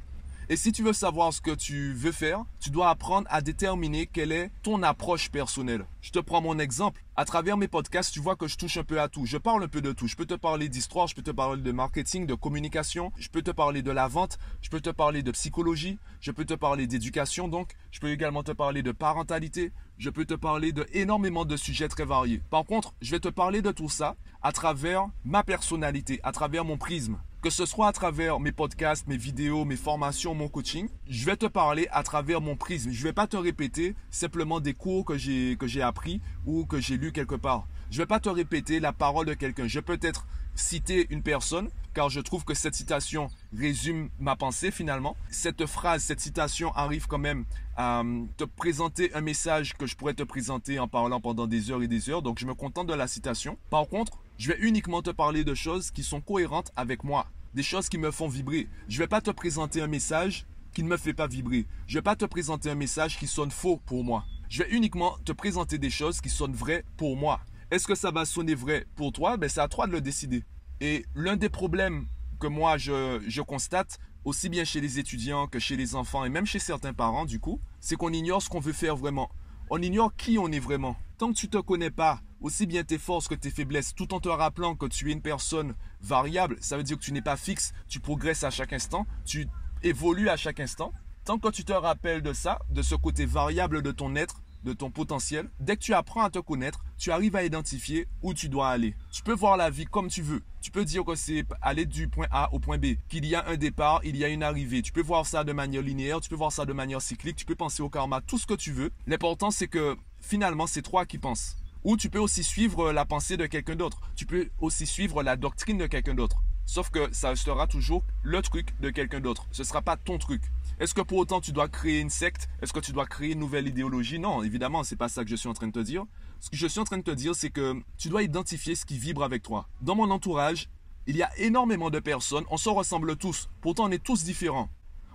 Et 0.50 0.56
si 0.56 0.72
tu 0.72 0.82
veux 0.82 0.94
savoir 0.94 1.30
ce 1.30 1.42
que 1.42 1.50
tu 1.50 1.92
veux 1.92 2.10
faire, 2.10 2.42
tu 2.58 2.70
dois 2.70 2.88
apprendre 2.88 3.28
à 3.30 3.42
déterminer 3.42 4.06
quelle 4.06 4.32
est 4.32 4.50
ton 4.62 4.82
approche 4.82 5.30
personnelle. 5.30 5.84
Je 6.00 6.10
te 6.10 6.20
prends 6.20 6.40
mon 6.40 6.58
exemple. 6.58 7.04
À 7.16 7.26
travers 7.26 7.58
mes 7.58 7.68
podcasts, 7.68 8.14
tu 8.14 8.20
vois 8.20 8.34
que 8.34 8.48
je 8.48 8.56
touche 8.56 8.78
un 8.78 8.82
peu 8.82 8.98
à 8.98 9.08
tout. 9.08 9.26
Je 9.26 9.36
parle 9.36 9.62
un 9.62 9.68
peu 9.68 9.82
de 9.82 9.92
tout. 9.92 10.06
Je 10.06 10.16
peux 10.16 10.24
te 10.24 10.32
parler 10.32 10.70
d'histoire, 10.70 11.06
je 11.06 11.14
peux 11.14 11.20
te 11.20 11.30
parler 11.32 11.60
de 11.60 11.70
marketing, 11.70 12.26
de 12.26 12.32
communication, 12.32 13.12
je 13.18 13.28
peux 13.28 13.42
te 13.42 13.50
parler 13.50 13.82
de 13.82 13.90
la 13.90 14.08
vente, 14.08 14.38
je 14.62 14.70
peux 14.70 14.80
te 14.80 14.88
parler 14.88 15.22
de 15.22 15.32
psychologie, 15.32 15.98
je 16.22 16.30
peux 16.30 16.46
te 16.46 16.54
parler 16.54 16.86
d'éducation 16.86 17.48
donc, 17.48 17.74
je 17.90 18.00
peux 18.00 18.10
également 18.10 18.42
te 18.42 18.52
parler 18.52 18.82
de 18.82 18.92
parentalité, 18.92 19.72
je 19.98 20.08
peux 20.08 20.24
te 20.24 20.32
parler 20.32 20.72
de 20.72 20.86
énormément 20.94 21.44
de 21.44 21.58
sujets 21.58 21.88
très 21.88 22.06
variés. 22.06 22.40
Par 22.48 22.64
contre, 22.64 22.94
je 23.02 23.10
vais 23.10 23.20
te 23.20 23.28
parler 23.28 23.60
de 23.60 23.70
tout 23.70 23.90
ça 23.90 24.16
à 24.40 24.52
travers 24.52 25.08
ma 25.26 25.42
personnalité, 25.42 26.20
à 26.22 26.32
travers 26.32 26.64
mon 26.64 26.78
prisme. 26.78 27.18
Que 27.40 27.50
ce 27.50 27.66
soit 27.66 27.86
à 27.86 27.92
travers 27.92 28.40
mes 28.40 28.50
podcasts, 28.50 29.06
mes 29.06 29.16
vidéos, 29.16 29.64
mes 29.64 29.76
formations, 29.76 30.34
mon 30.34 30.48
coaching, 30.48 30.88
je 31.08 31.24
vais 31.24 31.36
te 31.36 31.46
parler 31.46 31.86
à 31.92 32.02
travers 32.02 32.40
mon 32.40 32.56
prisme. 32.56 32.90
Je 32.90 32.98
ne 32.98 33.04
vais 33.04 33.12
pas 33.12 33.28
te 33.28 33.36
répéter 33.36 33.94
simplement 34.10 34.58
des 34.58 34.74
cours 34.74 35.04
que 35.04 35.16
j'ai 35.16 35.82
appris 35.82 36.20
ou 36.46 36.66
que 36.66 36.80
j'ai 36.80 36.96
lu 36.96 37.12
quelque 37.12 37.36
part. 37.36 37.68
Je 37.90 37.98
ne 37.98 38.02
vais 38.02 38.06
pas 38.06 38.18
te 38.18 38.28
répéter 38.28 38.80
la 38.80 38.92
parole 38.92 39.26
de 39.26 39.34
quelqu'un. 39.34 39.68
Je 39.68 39.78
peux 39.78 40.00
être 40.02 40.26
citer 40.56 41.06
une 41.10 41.22
personne, 41.22 41.68
car 41.94 42.10
je 42.10 42.18
trouve 42.18 42.44
que 42.44 42.54
cette 42.54 42.74
citation 42.74 43.30
résume 43.56 44.10
ma 44.18 44.34
pensée 44.34 44.72
finalement. 44.72 45.16
Cette 45.30 45.64
phrase, 45.66 46.02
cette 46.02 46.18
citation 46.18 46.74
arrive 46.74 47.06
quand 47.06 47.18
même 47.18 47.44
à 47.76 48.02
te 48.36 48.42
présenter 48.42 49.14
un 49.14 49.20
message 49.20 49.76
que 49.76 49.86
je 49.86 49.94
pourrais 49.94 50.14
te 50.14 50.24
présenter 50.24 50.80
en 50.80 50.88
parlant 50.88 51.20
pendant 51.20 51.46
des 51.46 51.70
heures 51.70 51.84
et 51.84 51.88
des 51.88 52.10
heures, 52.10 52.22
donc 52.22 52.40
je 52.40 52.46
me 52.46 52.54
contente 52.54 52.88
de 52.88 52.94
la 52.94 53.06
citation. 53.06 53.56
Par 53.70 53.86
contre, 53.86 54.18
je 54.38 54.52
vais 54.52 54.58
uniquement 54.60 55.02
te 55.02 55.10
parler 55.10 55.42
de 55.42 55.54
choses 55.54 55.90
qui 55.90 56.04
sont 56.04 56.20
cohérentes 56.20 56.70
avec 56.76 57.02
moi, 57.02 57.26
des 57.54 57.64
choses 57.64 57.88
qui 57.88 57.98
me 57.98 58.12
font 58.12 58.28
vibrer. 58.28 58.68
Je 58.88 58.94
ne 58.94 59.02
vais 59.02 59.08
pas 59.08 59.20
te 59.20 59.32
présenter 59.32 59.82
un 59.82 59.88
message 59.88 60.46
qui 60.72 60.84
ne 60.84 60.88
me 60.88 60.96
fait 60.96 61.12
pas 61.12 61.26
vibrer. 61.26 61.66
Je 61.88 61.94
ne 61.94 61.98
vais 61.98 62.02
pas 62.02 62.14
te 62.14 62.24
présenter 62.24 62.70
un 62.70 62.76
message 62.76 63.18
qui 63.18 63.26
sonne 63.26 63.50
faux 63.50 63.78
pour 63.84 64.04
moi. 64.04 64.24
Je 64.48 64.62
vais 64.62 64.70
uniquement 64.70 65.18
te 65.24 65.32
présenter 65.32 65.78
des 65.78 65.90
choses 65.90 66.20
qui 66.20 66.30
sonnent 66.30 66.54
vraies 66.54 66.84
pour 66.96 67.16
moi. 67.16 67.40
Est-ce 67.72 67.88
que 67.88 67.96
ça 67.96 68.12
va 68.12 68.24
sonner 68.24 68.54
vrai 68.54 68.86
pour 68.94 69.12
toi? 69.12 69.36
Ben, 69.36 69.50
C'est 69.50 69.60
à 69.60 69.66
toi 69.66 69.88
de 69.88 69.92
le 69.92 70.00
décider. 70.00 70.44
Et 70.80 71.04
l'un 71.16 71.36
des 71.36 71.48
problèmes 71.48 72.06
que 72.38 72.46
moi 72.46 72.78
je, 72.78 73.20
je, 73.26 73.42
constate, 73.42 73.98
aussi 74.24 74.48
bien 74.48 74.62
chez 74.62 74.80
les 74.80 75.00
étudiants 75.00 75.48
que 75.48 75.58
chez 75.58 75.74
les 75.74 75.96
enfants 75.96 76.24
et 76.24 76.28
même 76.28 76.46
chez 76.46 76.60
certains 76.60 76.94
parents 76.94 77.24
du 77.24 77.40
coup, 77.40 77.60
c'est 77.80 77.96
qu'on 77.96 78.12
ignore 78.12 78.40
ce 78.40 78.48
qu'on 78.48 78.60
veut 78.60 78.72
faire 78.72 78.96
vraiment. 78.96 79.30
On 79.68 79.82
ignore 79.82 80.14
qui 80.14 80.38
on 80.38 80.52
est 80.52 80.60
vraiment. 80.60 80.96
Tant 81.18 81.32
que 81.32 81.36
tu 81.36 81.46
ne 81.46 81.50
te 81.50 81.58
connais 81.58 81.90
pas, 81.90 82.20
aussi 82.40 82.66
bien 82.66 82.84
tes 82.84 82.98
forces 82.98 83.28
que 83.28 83.34
tes 83.34 83.50
faiblesses, 83.50 83.94
tout 83.94 84.14
en 84.14 84.20
te 84.20 84.28
rappelant 84.28 84.74
que 84.74 84.86
tu 84.86 85.10
es 85.10 85.12
une 85.12 85.22
personne 85.22 85.74
variable, 86.00 86.56
ça 86.60 86.76
veut 86.76 86.82
dire 86.82 86.98
que 86.98 87.02
tu 87.02 87.12
n'es 87.12 87.22
pas 87.22 87.36
fixe, 87.36 87.72
tu 87.88 88.00
progresses 88.00 88.44
à 88.44 88.50
chaque 88.50 88.72
instant, 88.72 89.06
tu 89.24 89.48
évolues 89.82 90.28
à 90.28 90.36
chaque 90.36 90.60
instant. 90.60 90.92
Tant 91.24 91.38
que 91.38 91.48
tu 91.48 91.64
te 91.64 91.72
rappelles 91.72 92.22
de 92.22 92.32
ça, 92.32 92.58
de 92.70 92.80
ce 92.82 92.94
côté 92.94 93.26
variable 93.26 93.82
de 93.82 93.90
ton 93.90 94.16
être, 94.16 94.42
de 94.64 94.72
ton 94.72 94.90
potentiel, 94.90 95.48
dès 95.60 95.76
que 95.76 95.82
tu 95.82 95.94
apprends 95.94 96.22
à 96.22 96.30
te 96.30 96.38
connaître, 96.38 96.84
tu 96.96 97.10
arrives 97.10 97.36
à 97.36 97.44
identifier 97.44 98.08
où 98.22 98.34
tu 98.34 98.48
dois 98.48 98.70
aller. 98.70 98.94
Tu 99.12 99.22
peux 99.22 99.34
voir 99.34 99.56
la 99.56 99.70
vie 99.70 99.84
comme 99.84 100.08
tu 100.08 100.22
veux. 100.22 100.42
Tu 100.60 100.70
peux 100.70 100.84
dire 100.84 101.04
que 101.04 101.14
c'est 101.14 101.44
aller 101.62 101.86
du 101.86 102.08
point 102.08 102.26
A 102.30 102.52
au 102.52 102.58
point 102.58 102.78
B, 102.78 102.96
qu'il 103.08 103.24
y 103.26 103.34
a 103.34 103.46
un 103.46 103.56
départ, 103.56 104.00
il 104.04 104.16
y 104.16 104.24
a 104.24 104.28
une 104.28 104.42
arrivée. 104.42 104.82
Tu 104.82 104.92
peux 104.92 105.02
voir 105.02 105.26
ça 105.26 105.44
de 105.44 105.52
manière 105.52 105.82
linéaire, 105.82 106.20
tu 106.20 106.28
peux 106.28 106.36
voir 106.36 106.52
ça 106.52 106.64
de 106.64 106.72
manière 106.72 107.00
cyclique, 107.00 107.36
tu 107.36 107.44
peux 107.44 107.54
penser 107.54 107.82
au 107.82 107.88
karma, 107.88 108.20
tout 108.20 108.38
ce 108.38 108.46
que 108.46 108.54
tu 108.54 108.72
veux. 108.72 108.90
L'important 109.06 109.50
c'est 109.50 109.68
que 109.68 109.96
finalement 110.20 110.66
c'est 110.66 110.82
toi 110.82 111.06
qui 111.06 111.18
penses. 111.18 111.56
Ou 111.88 111.96
tu 111.96 112.10
peux 112.10 112.18
aussi 112.18 112.44
suivre 112.44 112.92
la 112.92 113.06
pensée 113.06 113.38
de 113.38 113.46
quelqu'un 113.46 113.74
d'autre. 113.74 114.02
Tu 114.14 114.26
peux 114.26 114.50
aussi 114.60 114.84
suivre 114.84 115.22
la 115.22 115.36
doctrine 115.36 115.78
de 115.78 115.86
quelqu'un 115.86 116.12
d'autre. 116.12 116.42
Sauf 116.66 116.90
que 116.90 117.08
ça 117.14 117.34
sera 117.34 117.66
toujours 117.66 118.04
le 118.22 118.42
truc 118.42 118.78
de 118.80 118.90
quelqu'un 118.90 119.20
d'autre. 119.20 119.46
Ce 119.52 119.62
ne 119.62 119.66
sera 119.66 119.80
pas 119.80 119.96
ton 119.96 120.18
truc. 120.18 120.42
Est-ce 120.80 120.92
que 120.92 121.00
pour 121.00 121.16
autant 121.16 121.40
tu 121.40 121.50
dois 121.50 121.66
créer 121.66 122.00
une 122.00 122.10
secte? 122.10 122.50
Est-ce 122.60 122.74
que 122.74 122.80
tu 122.80 122.92
dois 122.92 123.06
créer 123.06 123.32
une 123.32 123.38
nouvelle 123.38 123.66
idéologie? 123.66 124.18
Non, 124.18 124.42
évidemment, 124.42 124.84
c'est 124.84 124.96
pas 124.96 125.08
ça 125.08 125.24
que 125.24 125.30
je 125.30 125.36
suis 125.36 125.48
en 125.48 125.54
train 125.54 125.68
de 125.68 125.72
te 125.72 125.78
dire. 125.78 126.04
Ce 126.40 126.50
que 126.50 126.58
je 126.58 126.66
suis 126.66 126.78
en 126.78 126.84
train 126.84 126.98
de 126.98 127.02
te 127.02 127.10
dire, 127.10 127.34
c'est 127.34 127.48
que 127.48 127.80
tu 127.96 128.10
dois 128.10 128.22
identifier 128.22 128.74
ce 128.74 128.84
qui 128.84 128.98
vibre 128.98 129.24
avec 129.24 129.42
toi. 129.42 129.66
Dans 129.80 129.94
mon 129.94 130.10
entourage, 130.10 130.68
il 131.06 131.16
y 131.16 131.22
a 131.22 131.30
énormément 131.38 131.88
de 131.88 132.00
personnes, 132.00 132.44
on 132.50 132.58
se 132.58 132.68
ressemble 132.68 133.16
tous, 133.16 133.48
pourtant 133.62 133.86
on 133.86 133.90
est 133.90 134.04
tous 134.04 134.24
différents. 134.24 134.68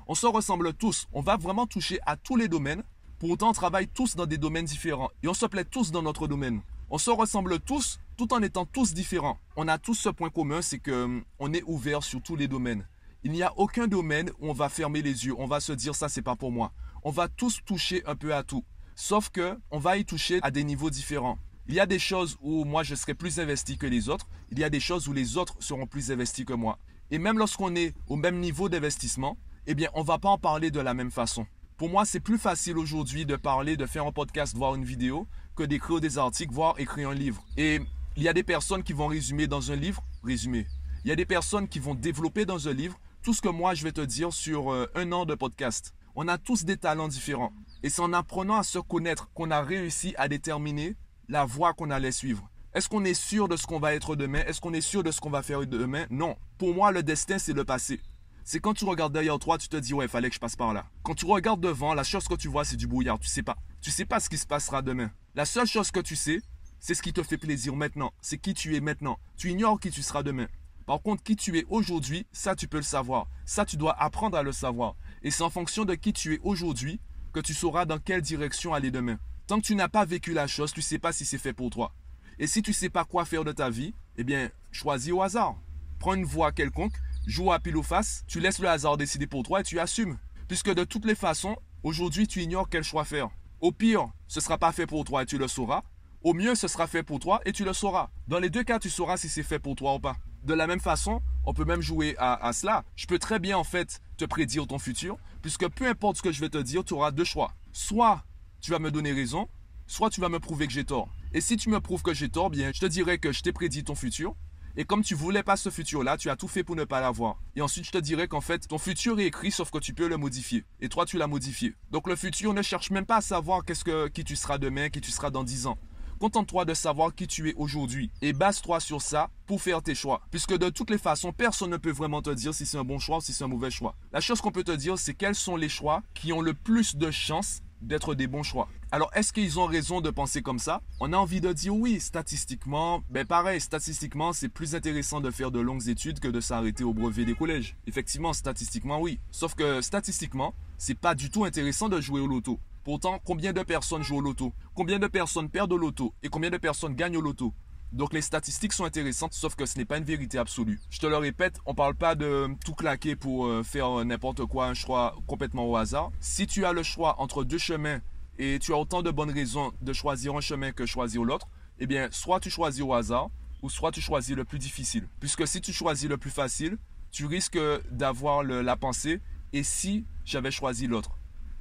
On 0.08 0.15
se 0.15 0.25
ressemble 0.25 0.74
tous, 0.74 1.08
on 1.13 1.22
va 1.22 1.38
vraiment 1.38 1.68
toucher 1.68 2.00
à 2.08 2.18
tous 2.18 2.36
les 2.36 2.48
domaines, 2.48 2.84
pourtant 3.20 3.50
on 3.50 3.53
travaille 3.53 3.88
tous 3.88 4.15
dans 4.15 4.25
des 4.25 4.38
domaines 4.38 4.65
différents 4.65 5.10
et 5.24 5.27
on 5.27 5.34
se 5.34 5.46
plaît 5.46 5.65
tous 5.65 5.91
dans 5.91 6.01
notre 6.01 6.27
domaine. 6.27 6.62
On 6.89 6.98
se 6.98 7.10
ressemble 7.10 7.60
tous 7.60 8.00
tout 8.17 8.34
en 8.34 8.41
étant 8.41 8.65
tous 8.65 8.93
différents. 8.93 9.39
On 9.55 9.67
a 9.67 9.77
tous 9.77 9.96
ce 9.96 10.10
point 10.10 10.29
commun, 10.29 10.62
c'est 10.62 10.79
que 10.79 11.22
on 11.39 11.53
est 11.53 11.63
ouvert 11.65 12.03
sur 12.03 12.22
tous 12.22 12.36
les 12.36 12.48
domaines. 12.48 12.88
Il 13.24 13.32
n'y 13.32 13.41
a 13.41 13.53
aucun 13.58 13.88
domaine 13.88 14.29
où 14.39 14.50
on 14.50 14.53
va 14.53 14.70
fermer 14.70 15.01
les 15.01 15.25
yeux, 15.25 15.34
on 15.38 15.48
va 15.48 15.60
se 15.60 15.72
dire 15.72 15.96
ça 15.96 16.10
c'est 16.10 16.22
pas 16.22 16.36
pour 16.36 16.51
moi. 16.51 16.72
On 17.03 17.12
va 17.12 17.27
tous 17.27 17.62
toucher 17.65 18.05
un 18.05 18.15
peu 18.15 18.36
à 18.36 18.43
tout. 18.43 18.63
Sauf 18.96 19.29
que 19.29 19.58
on 19.72 19.79
va 19.79 19.98
y 19.98 20.05
toucher 20.05 20.39
à 20.43 20.51
des 20.51 20.63
niveaux 20.63 20.89
différents. 20.89 21.39
Il 21.67 21.74
y 21.74 21.79
a 21.79 21.86
des 21.86 22.00
choses 22.00 22.38
où 22.41 22.65
moi 22.65 22.84
je 22.84 22.96
serai 22.96 23.13
plus 23.13 23.39
investi 23.39 23.77
que 23.77 23.88
les 23.88 24.10
autres, 24.10 24.27
il 24.51 24.60
y 24.60 24.63
a 24.63 24.70
des 24.70 24.82
choses 24.82 25.08
où 25.08 25.13
les 25.13 25.38
autres 25.38 25.55
seront 25.60 25.88
plus 25.88 26.12
investis 26.12 26.46
que 26.46 26.53
moi. 26.53 26.77
Et 27.10 27.17
même 27.17 27.38
lorsqu'on 27.39 27.75
est 27.75 27.96
au 28.08 28.17
même 28.17 28.39
niveau 28.39 28.70
d'investissement, 28.70 29.38
eh 29.65 29.74
bien 29.74 29.89
on 29.93 30.03
va 30.03 30.20
pas 30.20 30.29
en 30.29 30.38
parler 30.38 30.72
de 30.72 30.82
la 30.82 30.93
même 30.93 31.12
façon. 31.12 31.48
Pour 31.83 31.89
moi, 31.89 32.05
c'est 32.05 32.21
plus 32.21 32.37
facile 32.37 32.77
aujourd'hui 32.77 33.25
de 33.25 33.35
parler, 33.35 33.75
de 33.75 33.85
faire 33.85 34.07
un 34.07 34.13
podcast, 34.13 34.55
voir 34.55 34.75
une 34.75 34.85
vidéo, 34.85 35.27
que 35.53 35.63
d'écrire 35.63 35.99
des 35.99 36.17
articles, 36.17 36.53
voire 36.53 36.79
écrire 36.79 37.09
un 37.09 37.13
livre. 37.13 37.43
Et 37.57 37.81
il 38.15 38.23
y 38.23 38.29
a 38.29 38.33
des 38.33 38.41
personnes 38.41 38.83
qui 38.83 38.93
vont 38.93 39.07
résumer 39.07 39.47
dans 39.47 39.69
un 39.69 39.75
livre, 39.75 40.01
résumer. 40.23 40.65
Il 41.03 41.09
y 41.09 41.11
a 41.11 41.17
des 41.17 41.25
personnes 41.25 41.67
qui 41.67 41.79
vont 41.79 41.93
développer 41.93 42.45
dans 42.45 42.69
un 42.69 42.71
livre 42.71 42.97
tout 43.21 43.33
ce 43.33 43.41
que 43.41 43.49
moi 43.49 43.73
je 43.73 43.83
vais 43.83 43.91
te 43.91 43.99
dire 43.99 44.31
sur 44.31 44.71
euh, 44.71 44.89
un 44.95 45.11
an 45.11 45.25
de 45.25 45.35
podcast. 45.35 45.93
On 46.15 46.29
a 46.29 46.37
tous 46.37 46.63
des 46.63 46.77
talents 46.77 47.09
différents. 47.09 47.51
Et 47.83 47.89
c'est 47.89 48.01
en 48.01 48.13
apprenant 48.13 48.55
à 48.55 48.63
se 48.63 48.79
connaître 48.79 49.29
qu'on 49.33 49.51
a 49.51 49.61
réussi 49.61 50.15
à 50.17 50.29
déterminer 50.29 50.95
la 51.27 51.43
voie 51.43 51.73
qu'on 51.73 51.91
allait 51.91 52.13
suivre. 52.13 52.49
Est-ce 52.73 52.87
qu'on 52.87 53.03
est 53.03 53.13
sûr 53.13 53.49
de 53.49 53.57
ce 53.57 53.67
qu'on 53.67 53.81
va 53.81 53.93
être 53.93 54.15
demain? 54.15 54.45
Est-ce 54.47 54.61
qu'on 54.61 54.73
est 54.73 54.79
sûr 54.79 55.03
de 55.03 55.11
ce 55.11 55.19
qu'on 55.19 55.29
va 55.29 55.43
faire 55.43 55.67
demain? 55.67 56.05
Non. 56.09 56.37
Pour 56.57 56.73
moi, 56.73 56.93
le 56.93 57.03
destin, 57.03 57.39
c'est 57.39 57.51
le 57.51 57.65
passé. 57.65 57.99
C'est 58.45 58.59
quand 58.59 58.73
tu 58.73 58.83
regardes 58.83 59.13
derrière 59.13 59.39
toi, 59.39 59.57
tu 59.57 59.69
te 59.69 59.77
dis, 59.77 59.93
ouais, 59.93 60.05
il 60.05 60.09
fallait 60.09 60.27
que 60.27 60.35
je 60.35 60.39
passe 60.39 60.57
par 60.57 60.73
là. 60.73 60.85
Quand 61.03 61.15
tu 61.15 61.25
regardes 61.25 61.62
devant, 61.62 61.93
la 61.93 62.03
chose 62.03 62.27
que 62.27 62.35
tu 62.35 62.50
vois, 62.50 62.65
c'est 62.65 62.75
du 62.75 62.88
brouillard. 62.88 63.17
Tu 63.19 63.27
sais 63.27 63.43
pas. 63.43 63.57
Tu 63.81 63.89
sais 63.89 64.05
pas 64.05 64.19
ce 64.19 64.29
qui 64.29 64.38
se 64.38 64.45
passera 64.45 64.81
demain. 64.81 65.12
La 65.33 65.45
seule 65.45 65.65
chose 65.65 65.91
que 65.91 66.01
tu 66.01 66.17
sais, 66.17 66.41
c'est 66.79 66.93
ce 66.93 67.01
qui 67.01 67.13
te 67.13 67.23
fait 67.23 67.38
plaisir 67.38 67.75
maintenant. 67.75 68.12
C'est 68.21 68.38
qui 68.38 68.53
tu 68.53 68.75
es 68.75 68.81
maintenant. 68.81 69.17
Tu 69.38 69.50
ignores 69.50 69.79
qui 69.79 69.91
tu 69.91 70.03
seras 70.03 70.23
demain. 70.23 70.47
Par 70.85 71.01
contre, 71.01 71.23
qui 71.23 71.38
tu 71.38 71.57
es 71.57 71.65
aujourd'hui, 71.69 72.27
ça 72.33 72.55
tu 72.55 72.67
peux 72.67 72.77
le 72.77 72.83
savoir. 72.83 73.27
Ça 73.45 73.65
tu 73.65 73.77
dois 73.77 73.93
apprendre 74.01 74.38
à 74.38 74.43
le 74.43 74.51
savoir. 74.51 74.95
Et 75.21 75.31
c'est 75.31 75.43
en 75.43 75.50
fonction 75.50 75.85
de 75.85 75.95
qui 75.95 76.12
tu 76.12 76.33
es 76.33 76.39
aujourd'hui 76.43 77.00
que 77.31 77.39
tu 77.39 77.53
sauras 77.53 77.85
dans 77.85 78.00
quelle 78.00 78.21
direction 78.21 78.73
aller 78.73 78.91
demain. 78.91 79.17
Tant 79.47 79.62
que 79.62 79.65
tu 79.65 79.75
n'as 79.75 79.88
pas 79.88 80.03
vécu 80.03 80.33
la 80.33 80.47
chose, 80.47 80.73
tu 80.73 80.81
ne 80.81 80.83
sais 80.83 81.00
pas 81.00 81.13
si 81.13 81.23
c'est 81.23 81.38
fait 81.38 81.53
pour 81.53 81.69
toi. 81.69 81.93
Et 82.39 82.47
si 82.47 82.62
tu 82.62 82.71
ne 82.71 82.75
sais 82.75 82.89
pas 82.89 83.05
quoi 83.05 83.23
faire 83.23 83.45
de 83.45 83.53
ta 83.53 83.69
vie, 83.69 83.93
eh 84.17 84.25
bien, 84.25 84.50
choisis 84.71 85.13
au 85.13 85.21
hasard. 85.21 85.55
Prends 86.00 86.15
une 86.15 86.25
voie 86.25 86.51
quelconque, 86.51 86.95
joue 87.25 87.51
à 87.51 87.60
pile 87.60 87.77
ou 87.77 87.84
face, 87.84 88.24
tu 88.27 88.39
laisses 88.39 88.60
le 88.60 88.70
hasard 88.70 88.98
décider 88.98 89.27
pour 89.27 89.44
toi 89.44 89.62
et 89.62 89.63
tu 89.63 89.80
assumes. 89.80 90.18
Puisque 90.48 90.74
de 90.74 90.84
toutes 90.84 91.06
les 91.06 91.15
façons, 91.15 91.56
aujourd'hui, 91.84 92.27
tu 92.27 92.42
ignores 92.42 92.70
quel 92.70 92.84
choix 92.84 93.06
faire. 93.06 93.30
Au 93.62 93.72
pire, 93.72 94.10
ce 94.27 94.39
ne 94.39 94.44
sera 94.44 94.58
pas 94.58 94.72
fait 94.72 94.86
pour 94.86 95.06
toi 95.06 95.24
et 95.24 95.25
tu 95.25 95.38
le 95.38 95.48
sauras. 95.48 95.84
Au 96.24 96.34
mieux, 96.34 96.56
ce 96.56 96.68
sera 96.68 96.88
fait 96.88 97.03
pour 97.03 97.20
toi 97.20 97.42
et 97.46 97.51
tu 97.51 97.65
le 97.65 97.74
sauras. 97.74 98.10
Dans 98.27 98.39
les 98.39 98.50
deux 98.50 98.63
cas, 98.63 98.80
tu 98.80 98.89
sauras 98.89 99.18
si 99.18 99.30
c'est 99.30 99.44
fait 99.44 99.60
pour 99.60 99.75
toi 99.75 99.96
ou 99.96 100.00
pas. 100.00 100.15
De 100.44 100.53
la 100.53 100.68
même 100.68 100.80
façon, 100.80 101.22
on 101.46 101.53
peut 101.53 101.65
même 101.65 101.82
jouer 101.82 102.15
à, 102.18 102.51
cela. 102.53 102.84
Je 102.96 103.08
peux 103.08 103.20
très 103.20 103.39
bien 103.39 103.58
en 103.58 103.63
fait 103.63 104.01
te 104.18 104.25
prédire 104.25 104.68
ton 104.68 104.80
futur, 104.80 105.18
puisque 105.42 105.68
peu 105.70 105.88
importe 105.88 106.18
ce 106.18 106.22
que 106.22 106.32
je 106.32 106.42
vais 106.42 106.50
te 106.50 106.58
dire, 106.58 106.84
tu 106.84 106.94
auras 106.94 107.12
deux 107.12 107.24
choix. 107.24 107.53
Soit 107.72 108.24
tu 108.62 108.72
vas 108.72 108.80
me 108.80 108.92
donner 108.92 109.12
raison, 109.12 109.48
soit 109.88 110.10
tu 110.10 110.22
vas 110.22 110.30
me 110.30 110.39
prouver 110.39 110.68
que 110.68 110.74
j'ai 110.74 110.86
tort. 110.86 111.10
Et 111.34 111.42
si 111.42 111.58
tu 111.58 111.70
me 111.70 111.80
prouves 111.80 112.03
que 112.03 112.13
j'ai 112.13 112.30
tort, 112.30 112.50
bien, 112.50 112.72
je 112.74 112.80
te 112.80 112.86
dirai 112.86 113.18
que 113.18 113.32
je 113.32 113.42
t'ai 113.42 113.51
prédit 113.51 113.84
ton 113.84 113.96
futur. 113.96 114.36
Et 114.75 114.86
comme 114.86 115.03
tu 115.03 115.13
voulais 115.13 115.44
pas 115.44 115.56
ce 115.56 115.70
futur-là, 115.70 116.18
tu 116.18 116.32
as 116.32 116.36
tout 116.36 116.48
fait 116.48 116.63
pour 116.63 116.75
ne 116.75 116.84
pas 116.84 117.00
l'avoir. 117.00 117.38
Et 117.56 117.62
ensuite, 117.62 117.86
je 117.86 117.92
te 117.92 118.00
dirai 118.00 118.27
qu'en 118.27 118.42
fait, 118.42 118.68
ton 118.68 118.80
futur 118.80 119.20
est 119.20 119.25
écrit, 119.25 119.51
sauf 119.51 119.70
que 119.70 119.77
tu 119.77 119.94
peux 119.94 120.08
le 120.08 120.18
modifier. 120.18 120.65
Et 120.82 120.89
toi, 120.89 121.06
tu 121.06 121.18
l'as 121.18 121.27
modifié. 121.27 121.75
Donc 121.92 122.08
le 122.08 122.15
futur 122.15 122.56
ne 122.56 122.62
cherche 122.63 122.89
même 122.89 123.06
pas 123.06 123.18
à 123.18 123.22
savoir 123.22 123.63
qu'est-ce 123.63 123.84
que, 123.84 124.08
qui 124.08 124.24
tu 124.24 124.36
seras 124.36 124.58
demain, 124.58 124.89
qui 124.89 125.00
tu 125.00 125.12
seras 125.12 125.30
dans 125.30 125.44
dix 125.44 125.68
ans. 125.68 125.77
Contente-toi 126.20 126.65
de 126.65 126.74
savoir 126.74 127.13
qui 127.13 127.27
tu 127.27 127.50
es 127.50 127.53
aujourd'hui 127.56 128.10
et 128.22 128.34
base-toi 128.34 128.80
sur 128.80 129.01
ça 129.01 129.30
pour 129.46 129.62
faire 129.62 129.84
tes 129.84 129.94
choix. 129.94 130.22
Puisque 130.32 130.58
de 130.58 130.70
toutes 130.70 130.89
les 130.89 130.98
façons, 130.98 131.34
personne 131.34 131.70
ne 131.70 131.77
peut 131.77 131.92
vraiment 131.92 132.22
te 132.22 132.30
dire 132.30 132.53
si 132.53 132.65
c'est 132.65 132.77
un 132.77 132.84
bon 132.84 132.98
choix 132.98 133.18
ou 133.18 133.22
si 133.22 133.34
c'est 133.34 133.44
un 133.44 133.48
mauvais 133.48 133.70
choix. 133.70 133.96
La 134.12 134.22
chose 134.22 134.42
qu'on 134.42 134.51
peut 134.51 134.63
te 134.63 134.72
dire, 134.72 134.98
c'est 134.98 135.13
quels 135.13 135.36
sont 135.36 135.56
les 135.56 135.70
choix 135.70 136.01
qui 136.13 136.34
ont 136.34 136.42
le 136.42 136.53
plus 136.53 136.96
de 136.96 137.12
chances 137.12 137.62
d'être 137.83 138.15
des 138.15 138.27
bons 138.27 138.43
choix. 138.43 138.67
Alors, 138.91 139.11
est-ce 139.13 139.33
qu'ils 139.33 139.59
ont 139.59 139.65
raison 139.65 140.01
de 140.01 140.09
penser 140.09 140.41
comme 140.41 140.59
ça? 140.59 140.81
On 140.99 141.13
a 141.13 141.17
envie 141.17 141.41
de 141.41 141.51
dire 141.53 141.75
oui, 141.75 141.99
statistiquement, 141.99 143.01
ben 143.09 143.25
pareil, 143.25 143.59
statistiquement, 143.61 144.33
c'est 144.33 144.49
plus 144.49 144.75
intéressant 144.75 145.21
de 145.21 145.31
faire 145.31 145.51
de 145.51 145.59
longues 145.59 145.87
études 145.89 146.19
que 146.19 146.27
de 146.27 146.39
s'arrêter 146.39 146.83
au 146.83 146.93
brevet 146.93 147.25
des 147.25 147.35
collèges. 147.35 147.75
Effectivement, 147.87 148.33
statistiquement, 148.33 148.99
oui. 148.99 149.19
Sauf 149.31 149.55
que 149.55 149.81
statistiquement, 149.81 150.53
c'est 150.77 150.97
pas 150.97 151.15
du 151.15 151.29
tout 151.29 151.45
intéressant 151.45 151.89
de 151.89 151.99
jouer 152.01 152.21
au 152.21 152.27
loto. 152.27 152.59
Pourtant, 152.83 153.19
combien 153.23 153.53
de 153.53 153.63
personnes 153.63 154.03
jouent 154.03 154.17
au 154.17 154.21
loto? 154.21 154.53
Combien 154.75 154.99
de 154.99 155.07
personnes 155.07 155.49
perdent 155.49 155.71
au 155.71 155.77
loto? 155.77 156.13
Et 156.21 156.27
combien 156.27 156.49
de 156.49 156.57
personnes 156.57 156.95
gagnent 156.95 157.17
au 157.17 157.21
loto? 157.21 157.53
Donc 157.93 158.12
les 158.12 158.21
statistiques 158.21 158.73
sont 158.73 158.85
intéressantes, 158.85 159.33
sauf 159.33 159.55
que 159.55 159.67
ce 159.67 159.77
n'est 159.77 159.85
pas 159.85 160.00
une 160.00 160.03
vérité 160.03 160.39
absolue. 160.39 160.79
Je 160.89 160.97
te 160.97 161.05
le 161.05 161.15
répète, 161.15 161.59
on 161.67 161.75
parle 161.75 161.93
pas 161.93 162.15
de 162.15 162.47
tout 162.65 162.73
claquer 162.73 163.15
pour 163.15 163.45
euh, 163.45 163.62
faire 163.62 164.03
n'importe 164.03 164.45
quoi, 164.45 164.65
un 164.65 164.73
choix 164.73 165.15
complètement 165.27 165.69
au 165.69 165.77
hasard. 165.77 166.12
Si 166.19 166.47
tu 166.47 166.65
as 166.65 166.73
le 166.73 166.81
choix 166.81 167.21
entre 167.21 167.43
deux 167.43 167.59
chemins 167.59 168.01
et 168.39 168.57
tu 168.57 168.73
as 168.73 168.77
autant 168.77 169.03
de 169.03 169.12
bonnes 169.12 169.29
raisons 169.29 169.71
de 169.79 169.93
choisir 169.93 170.35
un 170.35 170.41
chemin 170.41 170.71
que 170.71 170.88
choisir 170.88 171.23
l'autre, 171.23 171.47
eh 171.77 171.85
bien, 171.85 172.07
soit 172.09 172.39
tu 172.39 172.50
choisis 172.50 172.81
au 172.81 172.95
hasard, 172.95 173.29
ou 173.62 173.69
soit 173.69 173.91
tu 173.91 174.01
choisis 174.01 174.35
le 174.35 174.43
plus 174.43 174.57
difficile. 174.57 175.07
Puisque 175.19 175.47
si 175.47 175.62
tu 175.62 175.71
choisis 175.71 176.09
le 176.09 176.17
plus 176.17 176.31
facile, 176.31 176.77
tu 177.12 177.27
risques 177.27 177.59
d'avoir 177.91 178.41
la 178.43 178.75
pensée, 178.75 179.21
et 179.53 179.62
si 179.62 180.03
j'avais 180.25 180.50
choisi 180.50 180.88
l'autre? 180.88 181.12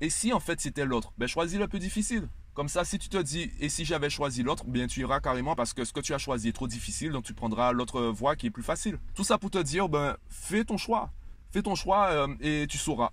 Et 0.01 0.09
si 0.09 0.33
en 0.33 0.41
fait 0.41 0.61
c'était 0.63 0.87
l'autre? 0.87 1.13
Ben 1.19 1.29
choisis 1.29 1.59
le 1.59 1.69
plus 1.69 1.79
difficile. 1.79 2.27
Comme 2.55 2.69
ça, 2.69 2.85
si 2.85 2.99
tu 2.99 3.09
te 3.09 3.17
dis, 3.17 3.51
et 3.61 3.71
si 3.71 3.87
j'avais 3.87 4.11
choisi 4.11 4.43
l'autre, 4.43 4.65
bien 4.65 4.87
tu 4.87 5.01
iras 5.01 5.21
carrément 5.21 5.55
parce 5.55 5.73
que 5.73 5.87
ce 5.87 5.93
que 5.93 6.01
tu 6.01 6.13
as 6.13 6.19
choisi 6.19 6.49
est 6.49 6.53
trop 6.53 6.69
difficile, 6.69 7.11
donc 7.11 7.25
tu 7.25 7.33
prendras 7.33 7.73
l'autre 7.73 8.03
voie 8.03 8.37
qui 8.37 8.47
est 8.47 8.51
plus 8.51 8.63
facile. 8.63 8.99
Tout 9.15 9.25
ça 9.25 9.39
pour 9.39 9.51
te 9.51 9.57
dire, 9.59 9.89
ben, 9.89 10.17
fais 10.29 10.65
ton 10.65 10.77
choix. 10.77 11.11
Fais 11.51 11.63
ton 11.63 11.75
choix 11.75 12.09
euh, 12.09 12.29
et 12.41 12.67
tu 12.69 12.77
sauras. 12.77 13.11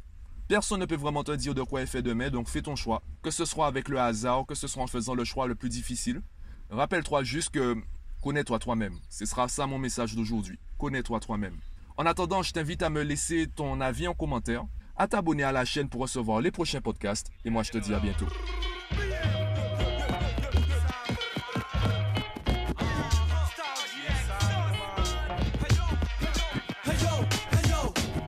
Personne 0.50 0.82
ne 0.82 0.86
peut 0.86 0.96
vraiment 0.96 1.24
te 1.24 1.32
dire 1.32 1.54
de 1.54 1.62
quoi 1.62 1.82
est 1.82 1.86
fait 1.86 2.02
demain, 2.02 2.30
donc 2.30 2.50
fais 2.50 2.62
ton 2.62 2.76
choix. 2.76 3.02
Que 3.22 3.32
ce 3.32 3.46
soit 3.46 3.68
avec 3.68 3.88
le 3.88 4.00
hasard, 4.00 4.46
que 4.46 4.56
ce 4.56 4.68
soit 4.68 4.84
en 4.84 4.88
faisant 4.88 5.14
le 5.14 5.24
choix 5.24 5.48
le 5.48 5.56
plus 5.56 5.70
difficile. 5.70 6.22
Rappelle-toi 6.70 7.24
juste 7.24 7.52
que 7.52 7.76
connais-toi 8.22 8.60
toi-même. 8.60 8.98
Ce 9.10 9.26
sera 9.26 9.48
ça 9.48 9.68
mon 9.68 9.78
message 9.78 10.16
d'aujourd'hui. 10.16 10.60
Connais-toi 10.78 11.20
toi-même. 11.22 11.58
En 11.96 12.06
attendant, 12.06 12.42
je 12.42 12.52
t'invite 12.52 12.82
à 12.82 12.90
me 12.90 13.04
laisser 13.04 13.48
ton 13.48 13.80
avis 13.80 14.08
en 14.08 14.14
commentaire, 14.14 14.66
à 14.98 15.08
t'abonner 15.08 15.44
à 15.44 15.52
la 15.52 15.66
chaîne 15.66 15.88
pour 15.88 16.02
recevoir 16.02 16.42
les 16.42 16.52
prochains 16.52 16.82
podcasts, 16.82 17.30
et 17.46 17.50
moi 17.50 17.64
je 17.64 17.72
te 17.72 17.78
dis 17.78 17.94
à 17.94 18.00
bientôt. 18.00 18.28